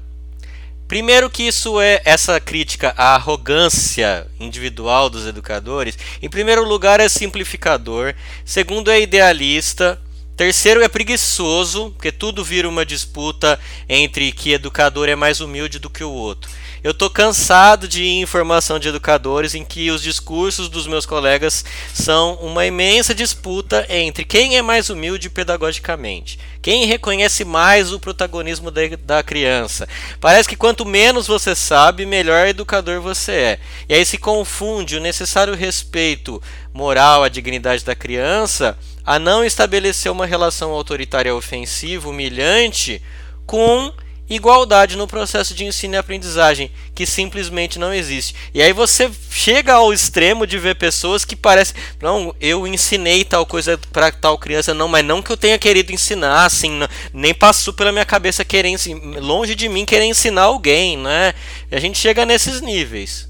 Primeiro 0.88 1.30
que 1.30 1.44
isso 1.44 1.80
é 1.80 2.02
essa 2.04 2.40
crítica 2.40 2.94
à 2.98 3.14
arrogância 3.14 4.28
individual 4.40 5.08
dos 5.10 5.28
educadores, 5.28 5.98
em 6.22 6.28
primeiro 6.28 6.66
lugar 6.68 7.00
é 7.00 7.08
simplificador, 7.08 8.16
segundo 8.44 8.90
é 8.90 9.00
idealista, 9.00 10.02
Terceiro 10.40 10.82
é 10.82 10.88
preguiçoso, 10.88 11.92
porque 11.98 12.14
tudo 12.14 12.46
vira 12.46 12.70
uma 12.70 12.86
disputa 12.86 13.60
entre 13.90 14.32
que 14.32 14.54
educador 14.54 15.10
é 15.10 15.14
mais 15.14 15.42
humilde 15.42 15.80
do 15.80 15.90
que 15.90 16.02
o 16.02 16.10
outro. 16.10 16.50
Eu 16.82 16.92
estou 16.92 17.10
cansado 17.10 17.90
de 17.90 18.06
informação 18.08 18.80
de 18.80 18.88
educadores 18.88 19.54
em 19.54 19.66
que 19.66 19.92
os 19.92 20.02
discursos 20.02 20.70
dos 20.70 20.88
meus 20.88 21.06
colegas 21.06 21.66
são 21.94 22.36
uma 22.36 22.66
imensa 22.66 23.14
disputa 23.14 23.86
entre 23.90 24.24
quem 24.24 24.56
é 24.56 24.62
mais 24.62 24.90
humilde 24.90 25.30
pedagogicamente, 25.30 26.40
quem 26.62 26.86
reconhece 26.86 27.44
mais 27.44 27.92
o 27.92 28.00
protagonismo 28.00 28.72
de, 28.72 28.96
da 28.96 29.22
criança. 29.22 29.90
Parece 30.22 30.48
que 30.48 30.56
quanto 30.56 30.86
menos 30.86 31.28
você 31.28 31.54
sabe, 31.54 32.06
melhor 32.06 32.48
educador 32.48 33.02
você 33.02 33.32
é. 33.34 33.60
E 33.90 33.94
aí 33.94 34.06
se 34.06 34.18
confunde 34.18 34.96
o 34.96 35.02
necessário 35.02 35.54
respeito 35.54 36.42
moral 36.74 37.26
à 37.26 37.28
dignidade 37.28 37.84
da 37.84 37.94
criança 37.94 38.78
a 39.10 39.18
não 39.18 39.44
estabelecer 39.44 40.12
uma 40.12 40.28
relação 40.28 40.70
autoritária 40.70 41.34
ofensiva, 41.34 42.08
humilhante, 42.08 43.02
com 43.44 43.92
igualdade 44.30 44.96
no 44.96 45.08
processo 45.08 45.56
de 45.56 45.66
ensino 45.66 45.96
e 45.96 45.98
aprendizagem, 45.98 46.70
que 46.94 47.08
simplesmente 47.08 47.80
não 47.80 47.92
existe. 47.92 48.36
E 48.54 48.62
aí 48.62 48.72
você 48.72 49.10
chega 49.32 49.74
ao 49.74 49.92
extremo 49.92 50.46
de 50.46 50.60
ver 50.60 50.76
pessoas 50.76 51.26
que 51.26 51.36
parecem, 51.36 51.76
não, 52.00 52.36
eu 52.40 52.68
ensinei 52.68 53.24
tal 53.24 53.48
coisa 53.48 53.80
para 53.92 54.12
tal 54.12 54.38
criança, 54.38 54.76
não, 54.76 54.88
mas 54.88 55.04
não 55.04 55.24
que 55.24 55.32
eu 55.32 55.38
tenha 55.38 55.58
querido 55.58 55.92
ensinar, 55.92 56.46
assim, 56.46 56.70
não, 56.70 56.88
nem 57.12 57.34
passou 57.34 57.74
pela 57.74 57.92
minha 57.92 58.06
cabeça 58.06 58.46
querer 58.46 58.78
longe 59.20 59.56
de 59.56 59.68
mim 59.68 59.86
querer 59.86 60.06
ensinar 60.06 60.44
alguém, 60.44 60.96
né? 60.96 61.34
E 61.72 61.76
a 61.76 61.80
gente 61.80 61.98
chega 61.98 62.28
nesses 62.28 62.62
níveis. 62.62 63.28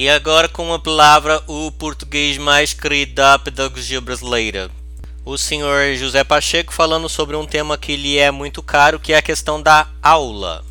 E 0.00 0.08
agora 0.08 0.48
com 0.48 0.72
a 0.72 0.78
palavra 0.78 1.42
o 1.48 1.72
português 1.72 2.38
mais 2.38 2.72
querido 2.72 3.14
da 3.16 3.36
pedagogia 3.36 4.00
brasileira. 4.00 4.70
O 5.24 5.36
senhor 5.36 5.92
José 5.96 6.22
Pacheco 6.22 6.72
falando 6.72 7.08
sobre 7.08 7.34
um 7.34 7.44
tema 7.44 7.76
que 7.76 7.96
lhe 7.96 8.16
é 8.16 8.30
muito 8.30 8.62
caro, 8.62 9.00
que 9.00 9.12
é 9.12 9.16
a 9.16 9.20
questão 9.22 9.60
da 9.60 9.88
aula. 10.00 10.64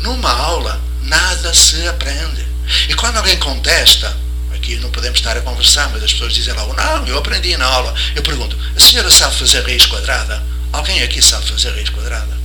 Numa 0.00 0.30
aula, 0.30 0.78
nada 1.04 1.54
se 1.54 1.88
aprende. 1.88 2.46
E 2.90 2.94
quando 2.94 3.16
alguém 3.16 3.38
contesta, 3.38 4.14
aqui 4.54 4.76
não 4.76 4.90
podemos 4.90 5.18
estar 5.18 5.34
a 5.34 5.40
conversar, 5.40 5.88
mas 5.92 6.02
as 6.04 6.12
pessoas 6.12 6.34
dizem 6.34 6.52
logo, 6.52 6.74
não, 6.74 7.06
eu 7.06 7.16
aprendi 7.16 7.56
na 7.56 7.64
aula. 7.64 7.94
Eu 8.14 8.22
pergunto, 8.22 8.54
a 8.76 8.78
senhora 8.78 9.10
sabe 9.10 9.34
fazer 9.34 9.62
raiz 9.62 9.86
quadrada? 9.86 10.42
Alguém 10.74 11.02
aqui 11.02 11.22
sabe 11.22 11.48
fazer 11.48 11.70
raiz 11.70 11.88
quadrada? 11.88 12.36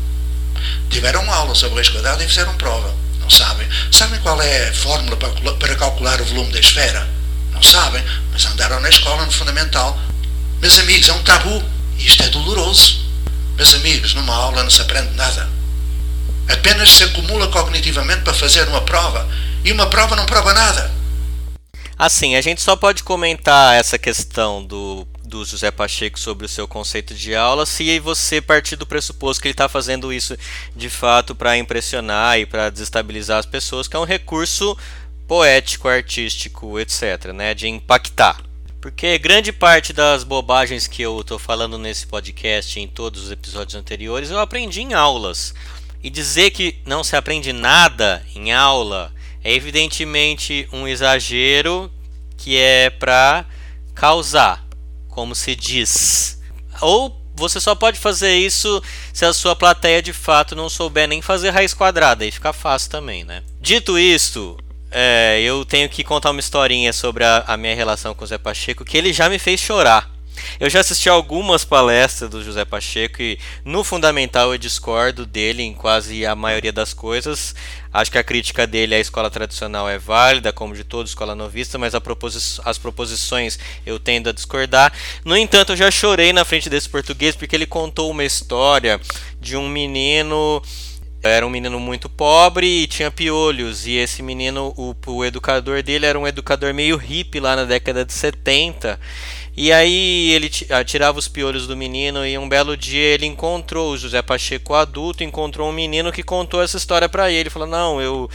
Tiveram 0.89 1.21
uma 1.21 1.35
aula 1.35 1.53
sobre 1.53 1.75
raiz 1.75 1.89
quadrada 1.89 2.23
e 2.23 2.29
fizeram 2.29 2.55
prova 2.55 3.00
sabem. 3.31 3.67
Sabem 3.91 4.19
qual 4.19 4.39
é 4.41 4.67
a 4.67 4.73
fórmula 4.73 5.17
para 5.17 5.75
calcular 5.75 6.19
o 6.21 6.25
volume 6.25 6.51
da 6.51 6.59
esfera? 6.59 7.07
Não 7.51 7.63
sabem, 7.63 8.03
mas 8.31 8.45
andaram 8.45 8.79
na 8.81 8.89
escola 8.89 9.25
no 9.25 9.31
fundamental. 9.31 9.97
Meus 10.61 10.77
amigos, 10.77 11.09
é 11.09 11.13
um 11.13 11.23
tabu. 11.23 11.63
Isto 11.97 12.23
é 12.23 12.29
doloroso. 12.29 13.05
Meus 13.55 13.73
amigos, 13.73 14.13
numa 14.13 14.35
aula 14.35 14.63
não 14.63 14.69
se 14.69 14.81
aprende 14.81 15.13
nada. 15.15 15.49
Apenas 16.47 16.89
se 16.91 17.03
acumula 17.05 17.47
cognitivamente 17.47 18.21
para 18.21 18.33
fazer 18.33 18.67
uma 18.67 18.81
prova. 18.81 19.27
E 19.63 19.71
uma 19.71 19.85
prova 19.89 20.15
não 20.15 20.25
prova 20.25 20.53
nada. 20.53 20.91
Assim, 21.97 22.35
a 22.35 22.41
gente 22.41 22.61
só 22.61 22.75
pode 22.75 23.03
comentar 23.03 23.75
essa 23.75 23.97
questão 23.97 24.63
do 24.65 25.07
do 25.31 25.45
José 25.45 25.71
Pacheco 25.71 26.19
sobre 26.19 26.45
o 26.45 26.49
seu 26.49 26.67
conceito 26.67 27.15
de 27.15 27.33
aula, 27.33 27.65
se 27.65 27.97
você 28.01 28.41
partir 28.41 28.75
do 28.75 28.85
pressuposto 28.85 29.41
que 29.41 29.47
ele 29.47 29.53
está 29.53 29.69
fazendo 29.69 30.11
isso 30.11 30.37
de 30.75 30.89
fato 30.89 31.33
para 31.33 31.57
impressionar 31.57 32.37
e 32.37 32.45
para 32.45 32.69
desestabilizar 32.69 33.39
as 33.39 33.45
pessoas, 33.45 33.87
que 33.87 33.95
é 33.95 33.99
um 33.99 34.03
recurso 34.03 34.77
poético, 35.27 35.87
artístico, 35.87 36.77
etc., 36.77 37.31
né, 37.33 37.53
de 37.53 37.67
impactar. 37.69 38.41
Porque 38.81 39.17
grande 39.17 39.53
parte 39.53 39.93
das 39.93 40.23
bobagens 40.25 40.85
que 40.87 41.01
eu 41.01 41.21
estou 41.21 41.39
falando 41.39 41.77
nesse 41.77 42.05
podcast 42.07 42.77
em 42.79 42.87
todos 42.87 43.23
os 43.25 43.31
episódios 43.31 43.75
anteriores 43.75 44.29
eu 44.31 44.39
aprendi 44.39 44.81
em 44.81 44.93
aulas. 44.93 45.53
E 46.03 46.09
dizer 46.09 46.49
que 46.49 46.79
não 46.83 47.03
se 47.03 47.15
aprende 47.15 47.53
nada 47.53 48.21
em 48.35 48.51
aula 48.51 49.13
é 49.43 49.53
evidentemente 49.53 50.67
um 50.73 50.87
exagero 50.87 51.89
que 52.35 52.57
é 52.57 52.89
para 52.89 53.45
causar, 53.93 54.65
como 55.11 55.35
se 55.35 55.55
diz. 55.55 56.41
Ou 56.79 57.21
você 57.35 57.59
só 57.59 57.75
pode 57.75 57.99
fazer 57.99 58.33
isso 58.35 58.81
se 59.13 59.25
a 59.25 59.33
sua 59.33 59.55
plateia 59.55 60.01
de 60.01 60.11
fato 60.13 60.55
não 60.55 60.69
souber 60.69 61.07
nem 61.07 61.21
fazer 61.21 61.51
raiz 61.51 61.73
quadrada, 61.73 62.23
aí 62.23 62.31
fica 62.31 62.51
fácil 62.51 62.89
também, 62.89 63.23
né? 63.23 63.43
Dito 63.59 63.99
isto, 63.99 64.57
é, 64.89 65.39
eu 65.43 65.63
tenho 65.65 65.87
que 65.89 66.03
contar 66.03 66.31
uma 66.31 66.39
historinha 66.39 66.91
sobre 66.91 67.23
a, 67.23 67.43
a 67.47 67.57
minha 67.57 67.75
relação 67.75 68.13
com 68.15 68.23
o 68.23 68.27
Zé 68.27 68.37
Pacheco, 68.37 68.83
que 68.85 68.97
ele 68.97 69.13
já 69.13 69.29
me 69.29 69.37
fez 69.37 69.59
chorar. 69.59 70.09
Eu 70.59 70.69
já 70.69 70.79
assisti 70.79 71.09
algumas 71.09 71.63
palestras 71.65 72.29
do 72.29 72.43
José 72.43 72.65
Pacheco 72.65 73.21
e 73.21 73.37
no 73.65 73.83
fundamental 73.83 74.51
eu 74.51 74.57
discordo 74.57 75.25
dele 75.25 75.63
em 75.63 75.73
quase 75.73 76.25
a 76.25 76.35
maioria 76.35 76.71
das 76.71 76.93
coisas. 76.93 77.55
Acho 77.93 78.11
que 78.11 78.17
a 78.17 78.23
crítica 78.23 78.65
dele 78.65 78.95
à 78.95 78.99
escola 78.99 79.29
tradicional 79.29 79.89
é 79.89 79.97
válida, 79.97 80.53
como 80.53 80.73
de 80.75 80.83
toda 80.83 81.09
escola 81.09 81.35
novista, 81.35 81.77
mas 81.77 81.97
proposi 81.99 82.61
as 82.63 82.77
proposições 82.77 83.59
eu 83.85 83.99
tendo 83.99 84.29
a 84.29 84.33
discordar. 84.33 84.93
No 85.25 85.35
entanto, 85.35 85.73
eu 85.73 85.77
já 85.77 85.91
chorei 85.91 86.31
na 86.31 86.45
frente 86.45 86.69
desse 86.69 86.87
português 86.87 87.35
porque 87.35 87.55
ele 87.55 87.65
contou 87.65 88.09
uma 88.09 88.23
história 88.23 88.99
de 89.39 89.57
um 89.57 89.67
menino 89.67 90.61
era 91.23 91.45
um 91.45 91.51
menino 91.51 91.79
muito 91.79 92.09
pobre 92.09 92.65
e 92.81 92.87
tinha 92.87 93.11
piolhos. 93.11 93.85
E 93.85 93.93
esse 93.93 94.23
menino, 94.23 94.73
o, 94.75 94.95
o 95.05 95.23
educador 95.23 95.83
dele 95.83 96.07
era 96.07 96.17
um 96.17 96.27
educador 96.27 96.73
meio 96.73 96.97
hippie 96.97 97.39
lá 97.39 97.55
na 97.55 97.63
década 97.63 98.03
de 98.03 98.11
70. 98.11 98.99
E 99.55 99.71
aí 99.71 100.31
ele 100.31 100.49
ah, 100.69 100.83
tirava 100.83 101.19
os 101.19 101.27
piolhos 101.27 101.67
do 101.67 101.75
menino 101.75 102.25
e 102.25 102.37
um 102.37 102.47
belo 102.47 102.75
dia 102.77 103.01
ele 103.03 103.25
encontrou 103.25 103.91
o 103.91 103.97
José 103.97 104.21
Pacheco 104.21 104.73
adulto, 104.73 105.23
encontrou 105.23 105.69
um 105.69 105.73
menino 105.73 106.11
que 106.11 106.23
contou 106.23 106.61
essa 106.63 106.77
história 106.77 107.09
para 107.09 107.29
ele. 107.31 107.49
Falou: 107.49 107.67
"Não, 107.67 108.01
eu 108.01 108.29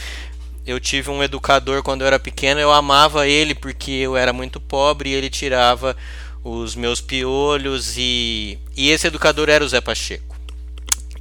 eu 0.67 0.79
tive 0.79 1.11
um 1.11 1.23
educador 1.23 1.83
quando 1.83 2.03
eu 2.03 2.07
era 2.07 2.19
pequeno, 2.19 2.61
eu 2.61 2.71
amava 2.73 3.27
ele 3.27 3.55
porque 3.55 3.91
eu 3.93 4.17
era 4.17 4.33
muito 4.33 4.61
pobre 4.61 5.11
e 5.11 5.15
ele 5.15 5.31
tirava 5.31 5.97
os 6.45 6.75
meus 6.75 7.01
piolhos 7.01 7.95
e 7.97 8.59
e 8.77 8.91
esse 8.91 9.07
educador 9.07 9.49
era 9.49 9.65
o 9.65 9.69
Zé 9.69 9.81
Pacheco. 9.81 10.37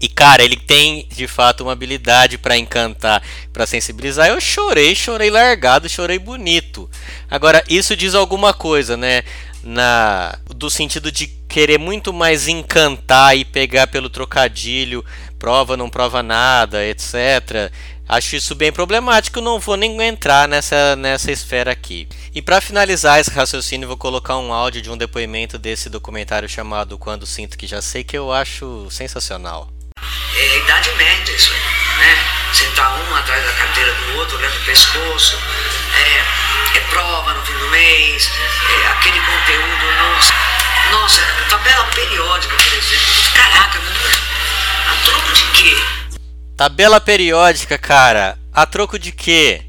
E 0.02 0.10
cara, 0.10 0.44
ele 0.44 0.58
tem 0.58 1.08
de 1.08 1.26
fato 1.26 1.62
uma 1.64 1.72
habilidade 1.72 2.38
para 2.38 2.58
encantar, 2.58 3.24
para 3.54 3.66
sensibilizar. 3.66 4.28
Eu 4.28 4.42
chorei, 4.42 4.94
chorei 4.94 5.30
largado, 5.30 5.88
chorei 5.88 6.20
bonito. 6.20 6.90
Agora 7.32 7.64
isso 7.70 7.96
diz 7.96 8.14
alguma 8.14 8.54
coisa, 8.54 8.98
né? 8.98 9.24
na 9.66 10.38
do 10.56 10.70
sentido 10.70 11.12
de 11.12 11.28
querer 11.50 11.78
muito 11.80 12.14
mais 12.14 12.48
encantar 12.48 13.36
e 13.36 13.44
pegar 13.44 13.88
pelo 13.88 14.10
trocadilho, 14.10 15.04
prova 15.40 15.76
não 15.76 15.90
prova 15.90 16.22
nada, 16.24 16.86
etc. 16.86 17.72
Acho 18.08 18.36
isso 18.36 18.54
bem 18.54 18.72
problemático, 18.72 19.42
não 19.42 19.60
vou 19.60 19.76
nem 19.76 20.00
entrar 20.04 20.48
nessa, 20.48 20.96
nessa 20.96 21.32
esfera 21.32 21.72
aqui. 21.72 22.08
E 22.34 22.42
para 22.42 22.62
finalizar 22.62 23.20
esse 23.20 23.32
raciocínio, 23.32 23.88
vou 23.88 23.98
colocar 23.98 24.38
um 24.38 24.54
áudio 24.54 24.82
de 24.84 24.92
um 24.92 24.98
depoimento 24.98 25.58
desse 25.58 25.90
documentário 25.90 26.48
chamado 26.48 27.00
Quando 27.00 27.26
Sinto 27.26 27.58
Que 27.58 27.66
Já 27.66 27.82
Sei, 27.82 28.04
que 28.04 28.16
eu 28.18 28.32
acho 28.32 28.88
sensacional. 28.92 29.70
É 29.98 30.54
a 30.54 30.58
idade 30.64 30.92
média 30.92 31.36
isso 31.36 31.52
aí, 31.52 31.98
né? 32.06 32.16
Sentar 32.54 32.86
tá 32.86 32.96
um 33.12 33.16
atrás 33.16 33.44
da 33.44 33.52
carteira 33.54 33.92
do 33.94 34.18
outro, 34.20 34.38
olhando 34.38 34.56
o 34.56 34.66
pescoço, 34.66 35.38
é, 35.96 36.45
é 36.76 36.80
prova 36.92 37.34
no 37.34 37.46
fim 37.46 37.54
do 37.54 37.68
mês, 37.70 38.30
é 38.84 38.88
aquele 38.88 39.20
conteúdo, 39.20 39.86
nossa, 39.98 40.34
nossa, 40.92 41.22
tabela 41.50 41.86
periódica, 41.94 42.56
por 42.56 42.68
exemplo. 42.68 43.34
Caraca, 43.34 43.80
a 43.80 45.04
troco 45.06 45.34
de 45.34 45.44
quê? 45.52 45.76
Tabela 46.56 47.00
periódica, 47.02 47.78
cara, 47.78 48.38
a 48.54 48.66
troco 48.66 48.98
de 48.98 49.12
quê? 49.12 49.62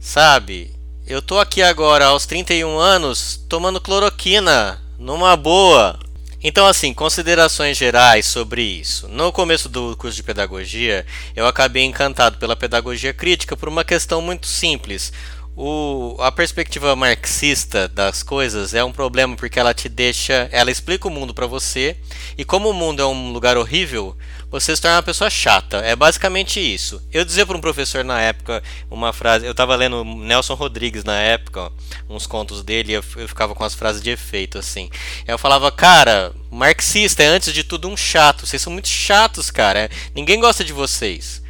Sabe? 0.00 0.74
Eu 1.06 1.22
tô 1.22 1.38
aqui 1.40 1.62
agora 1.62 2.06
aos 2.06 2.26
31 2.26 2.78
anos 2.78 3.42
tomando 3.48 3.80
cloroquina, 3.80 4.78
numa 4.98 5.36
boa. 5.36 5.98
Então, 6.42 6.66
assim, 6.66 6.92
considerações 6.94 7.76
gerais 7.78 8.26
sobre 8.26 8.62
isso. 8.62 9.08
No 9.08 9.32
começo 9.32 9.68
do 9.68 9.96
curso 9.96 10.14
de 10.16 10.22
pedagogia, 10.22 11.04
eu 11.34 11.46
acabei 11.48 11.84
encantado 11.84 12.36
pela 12.38 12.54
pedagogia 12.54 13.12
crítica 13.12 13.56
por 13.56 13.68
uma 13.68 13.82
questão 13.84 14.20
muito 14.22 14.46
simples 14.46 15.12
o, 15.60 16.14
a 16.20 16.30
perspectiva 16.30 16.94
marxista 16.94 17.88
das 17.88 18.22
coisas 18.22 18.74
é 18.74 18.84
um 18.84 18.92
problema 18.92 19.34
porque 19.34 19.58
ela 19.58 19.74
te 19.74 19.88
deixa, 19.88 20.48
ela 20.52 20.70
explica 20.70 21.08
o 21.08 21.10
mundo 21.10 21.34
para 21.34 21.48
você 21.48 21.96
e 22.38 22.44
como 22.44 22.70
o 22.70 22.72
mundo 22.72 23.02
é 23.02 23.04
um 23.06 23.32
lugar 23.32 23.56
horrível, 23.56 24.16
você 24.48 24.74
se 24.76 24.80
torna 24.80 24.98
uma 24.98 25.02
pessoa 25.02 25.28
chata. 25.28 25.78
É 25.78 25.96
basicamente 25.96 26.60
isso. 26.60 27.02
Eu 27.12 27.24
dizia 27.24 27.44
para 27.44 27.56
um 27.56 27.60
professor 27.60 28.04
na 28.04 28.20
época 28.22 28.62
uma 28.88 29.12
frase, 29.12 29.44
eu 29.46 29.54
tava 29.54 29.74
lendo 29.74 30.04
Nelson 30.04 30.54
Rodrigues 30.54 31.02
na 31.02 31.18
época, 31.18 31.60
ó, 31.62 31.70
uns 32.08 32.24
contos 32.24 32.62
dele, 32.62 32.92
e 32.92 32.94
eu, 32.94 33.04
eu 33.16 33.26
ficava 33.28 33.52
com 33.52 33.64
as 33.64 33.74
frases 33.74 34.00
de 34.00 34.10
efeito 34.10 34.58
assim. 34.58 34.88
Eu 35.26 35.38
falava, 35.38 35.72
cara, 35.72 36.32
marxista 36.52 37.24
é 37.24 37.26
antes 37.26 37.52
de 37.52 37.64
tudo 37.64 37.88
um 37.88 37.96
chato. 37.96 38.46
Vocês 38.46 38.62
são 38.62 38.72
muito 38.72 38.88
chatos, 38.88 39.50
cara. 39.50 39.90
Ninguém 40.14 40.38
gosta 40.38 40.64
de 40.64 40.72
vocês. 40.72 41.42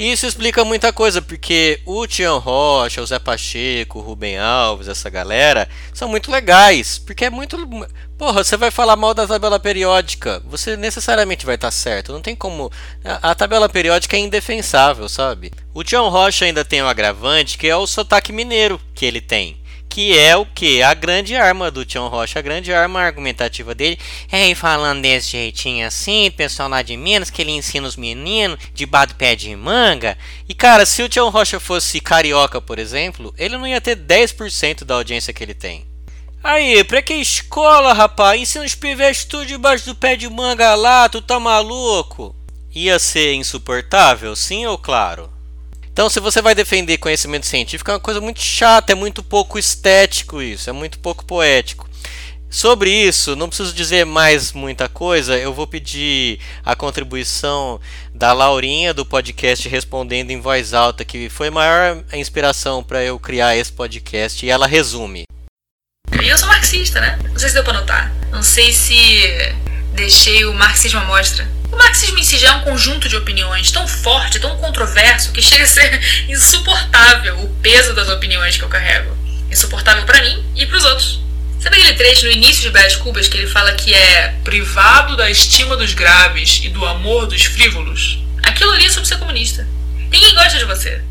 E 0.00 0.10
isso 0.12 0.24
explica 0.26 0.64
muita 0.64 0.94
coisa, 0.94 1.20
porque 1.20 1.78
o 1.84 2.06
Tião 2.06 2.38
Rocha, 2.38 3.02
o 3.02 3.06
Zé 3.06 3.18
Pacheco, 3.18 3.98
o 3.98 4.00
Rubem 4.00 4.38
Alves, 4.38 4.88
essa 4.88 5.10
galera, 5.10 5.68
são 5.92 6.08
muito 6.08 6.30
legais, 6.30 6.96
porque 6.96 7.26
é 7.26 7.28
muito. 7.28 7.58
Porra, 8.16 8.42
você 8.42 8.56
vai 8.56 8.70
falar 8.70 8.96
mal 8.96 9.12
da 9.12 9.26
tabela 9.26 9.60
periódica, 9.60 10.42
você 10.46 10.74
necessariamente 10.74 11.44
vai 11.44 11.56
estar 11.56 11.70
certo, 11.70 12.14
não 12.14 12.22
tem 12.22 12.34
como. 12.34 12.72
A, 13.04 13.34
tabela 13.34 13.68
periódica 13.68 14.16
é 14.16 14.20
indefensável, 14.20 15.06
sabe? 15.06 15.50
O 15.74 15.84
Tião 15.84 16.08
Rocha 16.08 16.46
ainda 16.46 16.64
tem 16.64 16.80
o 16.80 16.86
um 16.86 16.88
agravante, 16.88 17.58
que 17.58 17.68
é 17.68 17.76
o 17.76 17.86
sotaque 17.86 18.32
mineiro 18.32 18.80
que 18.94 19.04
ele 19.04 19.20
tem 19.20 19.59
que 19.90 20.16
é 20.16 20.36
o 20.36 20.46
que? 20.46 20.80
A 20.84 20.94
grande 20.94 21.34
arma 21.34 21.68
do 21.68 21.84
Tião 21.84 22.06
Rocha, 22.06 22.38
a 22.38 22.42
grande 22.42 22.72
arma 22.72 23.00
argumentativa 23.00 23.74
dele 23.74 23.98
é 24.30 24.48
ir 24.48 24.54
falando 24.54 25.02
desse 25.02 25.32
jeitinho 25.32 25.84
assim, 25.84 26.30
pessoal 26.30 26.68
lá 26.68 26.80
de 26.80 26.96
Minas, 26.96 27.28
que 27.28 27.42
ele 27.42 27.50
ensina 27.50 27.86
os 27.88 27.96
meninos 27.96 28.58
de 28.72 28.86
do 28.86 29.14
pé 29.18 29.34
de 29.34 29.54
manga. 29.56 30.16
E 30.48 30.54
cara, 30.54 30.86
se 30.86 31.02
o 31.02 31.08
Tião 31.08 31.28
Rocha 31.28 31.58
fosse 31.58 31.98
carioca, 32.00 32.60
por 32.60 32.78
exemplo, 32.78 33.34
ele 33.36 33.56
não 33.58 33.66
ia 33.66 33.80
ter 33.80 33.96
10% 33.96 34.84
da 34.84 34.94
audiência 34.94 35.32
que 35.34 35.42
ele 35.42 35.54
tem. 35.54 35.84
Aí, 36.42 36.84
pra 36.84 37.02
que 37.02 37.14
escola, 37.14 37.92
rapaz? 37.92 38.40
Ensina 38.40 38.64
os 38.64 38.76
pivés 38.76 39.24
tudo 39.24 39.44
debaixo 39.46 39.86
do 39.86 39.94
pé 39.96 40.14
de 40.16 40.28
manga 40.30 40.72
lá, 40.76 41.08
tu 41.08 41.20
tá 41.20 41.38
maluco? 41.40 42.34
Ia 42.72 42.98
ser 43.00 43.34
insuportável, 43.34 44.36
sim 44.36 44.64
ou 44.66 44.78
claro? 44.78 45.29
Então, 46.00 46.08
se 46.08 46.18
você 46.18 46.40
vai 46.40 46.54
defender 46.54 46.96
conhecimento 46.96 47.44
científico, 47.44 47.90
é 47.90 47.92
uma 47.92 48.00
coisa 48.00 48.22
muito 48.22 48.40
chata, 48.40 48.92
é 48.92 48.94
muito 48.94 49.22
pouco 49.22 49.58
estético 49.58 50.40
isso, 50.40 50.70
é 50.70 50.72
muito 50.72 50.98
pouco 50.98 51.26
poético. 51.26 51.86
Sobre 52.48 52.88
isso, 52.90 53.36
não 53.36 53.48
preciso 53.48 53.74
dizer 53.74 54.06
mais 54.06 54.50
muita 54.54 54.88
coisa, 54.88 55.36
eu 55.36 55.52
vou 55.52 55.66
pedir 55.66 56.40
a 56.64 56.74
contribuição 56.74 57.78
da 58.14 58.32
Laurinha 58.32 58.94
do 58.94 59.04
podcast 59.04 59.68
Respondendo 59.68 60.30
em 60.30 60.40
Voz 60.40 60.72
Alta, 60.72 61.04
que 61.04 61.28
foi 61.28 61.48
a 61.48 61.50
maior 61.50 62.02
inspiração 62.14 62.82
para 62.82 63.04
eu 63.04 63.20
criar 63.20 63.54
esse 63.58 63.70
podcast, 63.70 64.46
e 64.46 64.48
ela 64.48 64.66
resume. 64.66 65.24
E 66.22 66.28
eu 66.28 66.38
sou 66.38 66.48
marxista, 66.48 66.98
né? 66.98 67.18
Não 67.30 67.38
sei 67.38 67.50
se 67.50 67.54
deu 67.54 67.62
pra 67.62 67.74
notar. 67.74 68.10
Não 68.32 68.42
sei 68.42 68.72
se 68.72 68.94
deixei 69.92 70.44
o 70.44 70.54
marxismo 70.54 71.00
à 71.00 71.04
mostra. 71.04 71.48
O 71.72 71.76
marxismo 71.76 72.18
em 72.18 72.22
si 72.22 72.36
já 72.36 72.48
é 72.48 72.52
um 72.56 72.60
conjunto 72.62 73.08
de 73.08 73.16
opiniões 73.16 73.70
tão 73.70 73.86
forte, 73.86 74.38
tão 74.40 74.56
controverso, 74.56 75.32
que 75.32 75.40
chega 75.42 75.64
a 75.64 75.66
ser 75.66 76.28
insuportável 76.30 77.38
o 77.40 77.48
peso 77.62 77.94
das 77.94 78.08
opiniões 78.08 78.56
que 78.56 78.62
eu 78.64 78.68
carrego. 78.68 79.16
Insuportável 79.50 80.04
para 80.04 80.20
mim 80.22 80.44
e 80.56 80.66
para 80.66 80.76
os 80.76 80.84
outros. 80.84 81.20
Sabe 81.60 81.76
aquele 81.76 81.94
trecho 81.96 82.24
no 82.26 82.32
início 82.32 82.62
de 82.62 82.70
Brás 82.70 82.96
Cubas 82.96 83.28
que 83.28 83.36
ele 83.36 83.46
fala 83.46 83.72
que 83.72 83.92
é 83.94 84.28
privado 84.42 85.16
da 85.16 85.30
estima 85.30 85.76
dos 85.76 85.92
graves 85.92 86.60
e 86.64 86.68
do 86.68 86.84
amor 86.86 87.26
dos 87.26 87.42
frívolos? 87.44 88.18
Aquilo 88.42 88.70
ali 88.72 88.86
é 88.86 88.90
sobre 88.90 89.08
ser 89.08 89.18
comunista. 89.18 89.66
Ninguém 90.10 90.34
gosta 90.34 90.58
de 90.58 90.64
você. 90.64 91.02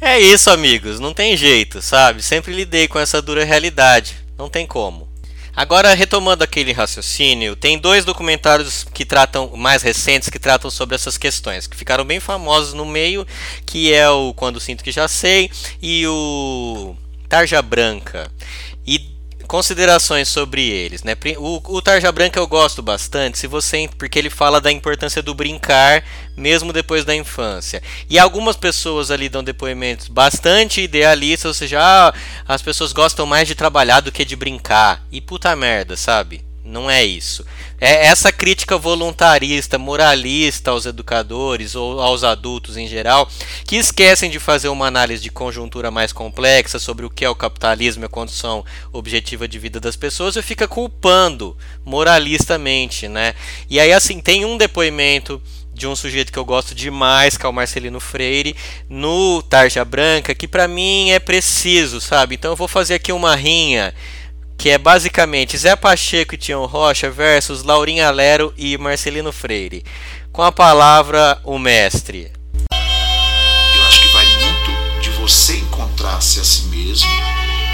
É 0.00 0.18
isso, 0.18 0.50
amigos. 0.50 0.98
Não 0.98 1.14
tem 1.14 1.36
jeito, 1.36 1.80
sabe? 1.80 2.22
Sempre 2.22 2.52
lidei 2.52 2.88
com 2.88 2.98
essa 2.98 3.22
dura 3.22 3.44
realidade. 3.44 4.14
Não 4.36 4.48
tem 4.50 4.66
como. 4.66 5.11
Agora, 5.54 5.92
retomando 5.92 6.42
aquele 6.42 6.72
raciocínio, 6.72 7.54
tem 7.54 7.78
dois 7.78 8.06
documentários 8.06 8.84
que 8.94 9.04
tratam 9.04 9.50
mais 9.54 9.82
recentes 9.82 10.30
que 10.30 10.38
tratam 10.38 10.70
sobre 10.70 10.94
essas 10.94 11.18
questões, 11.18 11.66
que 11.66 11.76
ficaram 11.76 12.04
bem 12.06 12.18
famosos 12.20 12.72
no 12.72 12.86
meio, 12.86 13.26
que 13.66 13.92
é 13.92 14.08
o 14.08 14.32
Quando 14.32 14.58
Sinto 14.58 14.82
Que 14.82 14.90
Já 14.90 15.06
Sei 15.08 15.50
e 15.82 16.06
o 16.06 16.94
Tarja 17.28 17.60
Branca 17.60 18.30
considerações 19.52 20.28
sobre 20.30 20.66
eles, 20.66 21.02
né? 21.02 21.14
O, 21.36 21.60
o 21.76 21.82
Tarja 21.82 22.10
Branca 22.10 22.40
eu 22.40 22.46
gosto 22.46 22.80
bastante, 22.80 23.36
se 23.38 23.46
você 23.46 23.86
porque 23.98 24.18
ele 24.18 24.30
fala 24.30 24.62
da 24.62 24.72
importância 24.72 25.20
do 25.20 25.34
brincar 25.34 26.02
mesmo 26.34 26.72
depois 26.72 27.04
da 27.04 27.14
infância. 27.14 27.82
E 28.08 28.18
algumas 28.18 28.56
pessoas 28.56 29.10
ali 29.10 29.28
dão 29.28 29.44
depoimentos 29.44 30.08
bastante 30.08 30.80
idealistas, 30.80 31.44
ou 31.44 31.52
seja, 31.54 31.78
ah, 31.82 32.14
as 32.48 32.62
pessoas 32.62 32.94
gostam 32.94 33.26
mais 33.26 33.46
de 33.46 33.54
trabalhar 33.54 34.00
do 34.00 34.10
que 34.10 34.24
de 34.24 34.36
brincar. 34.36 35.02
E 35.12 35.20
puta 35.20 35.54
merda, 35.54 35.98
sabe? 35.98 36.42
Não 36.64 36.88
é 36.88 37.04
isso. 37.04 37.44
É 37.80 38.06
essa 38.06 38.30
crítica 38.30 38.78
voluntarista, 38.78 39.78
moralista 39.78 40.70
aos 40.70 40.86
educadores 40.86 41.74
ou 41.74 42.00
aos 42.00 42.22
adultos 42.22 42.76
em 42.76 42.86
geral, 42.86 43.28
que 43.66 43.76
esquecem 43.76 44.30
de 44.30 44.38
fazer 44.38 44.68
uma 44.68 44.86
análise 44.86 45.20
de 45.22 45.30
conjuntura 45.30 45.90
mais 45.90 46.12
complexa 46.12 46.78
sobre 46.78 47.04
o 47.04 47.10
que 47.10 47.24
é 47.24 47.28
o 47.28 47.34
capitalismo 47.34 48.04
e 48.04 48.06
a 48.06 48.08
condição 48.08 48.64
objetiva 48.92 49.48
de 49.48 49.58
vida 49.58 49.80
das 49.80 49.96
pessoas 49.96 50.36
e 50.36 50.42
fica 50.42 50.68
culpando 50.68 51.56
moralistamente, 51.84 53.08
né? 53.08 53.34
E 53.68 53.80
aí 53.80 53.92
assim, 53.92 54.20
tem 54.20 54.44
um 54.44 54.56
depoimento 54.56 55.42
de 55.74 55.88
um 55.88 55.96
sujeito 55.96 56.30
que 56.32 56.38
eu 56.38 56.44
gosto 56.44 56.76
demais, 56.76 57.36
que 57.36 57.44
é 57.44 57.48
o 57.48 57.52
Marcelino 57.52 57.98
Freire, 57.98 58.54
no 58.88 59.42
Tarja 59.42 59.84
Branca, 59.84 60.32
que 60.34 60.46
para 60.46 60.68
mim 60.68 61.10
é 61.10 61.18
preciso, 61.18 62.00
sabe? 62.00 62.36
Então 62.36 62.52
eu 62.52 62.56
vou 62.56 62.68
fazer 62.68 62.94
aqui 62.94 63.10
uma 63.10 63.34
rinha 63.34 63.92
que 64.62 64.70
é 64.70 64.78
basicamente 64.78 65.58
Zé 65.58 65.74
Pacheco 65.74 66.36
e 66.36 66.38
Tião 66.38 66.66
Rocha 66.66 67.10
versus 67.10 67.64
Laurinha 67.64 68.08
Lero 68.12 68.54
e 68.56 68.78
Marcelino 68.78 69.32
Freire. 69.32 69.82
Com 70.30 70.40
a 70.40 70.52
palavra, 70.52 71.36
o 71.42 71.58
mestre. 71.58 72.30
Eu 72.72 73.82
acho 73.88 74.02
que 74.02 74.08
vai 74.12 74.24
muito 74.24 75.00
de 75.00 75.10
você 75.20 75.56
encontrar-se 75.56 76.38
a 76.38 76.44
si 76.44 76.62
mesmo 76.66 77.10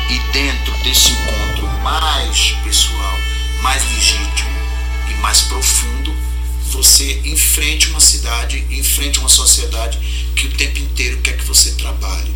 e 0.08 0.18
dentro 0.32 0.72
desse 0.82 1.10
encontro 1.10 1.66
mais 1.82 2.52
pessoal, 2.64 3.18
mais 3.60 3.84
legítimo 3.94 4.48
e 5.10 5.14
mais 5.20 5.42
profundo, 5.42 6.10
você 6.72 7.20
enfrente 7.26 7.90
uma 7.90 8.00
cidade, 8.00 8.64
enfrente 8.70 9.18
uma 9.18 9.28
sociedade 9.28 9.98
que 10.34 10.46
o 10.46 10.52
tempo 10.56 10.78
inteiro 10.78 11.18
quer 11.18 11.36
que 11.36 11.44
você 11.44 11.72
trabalhe 11.72 12.34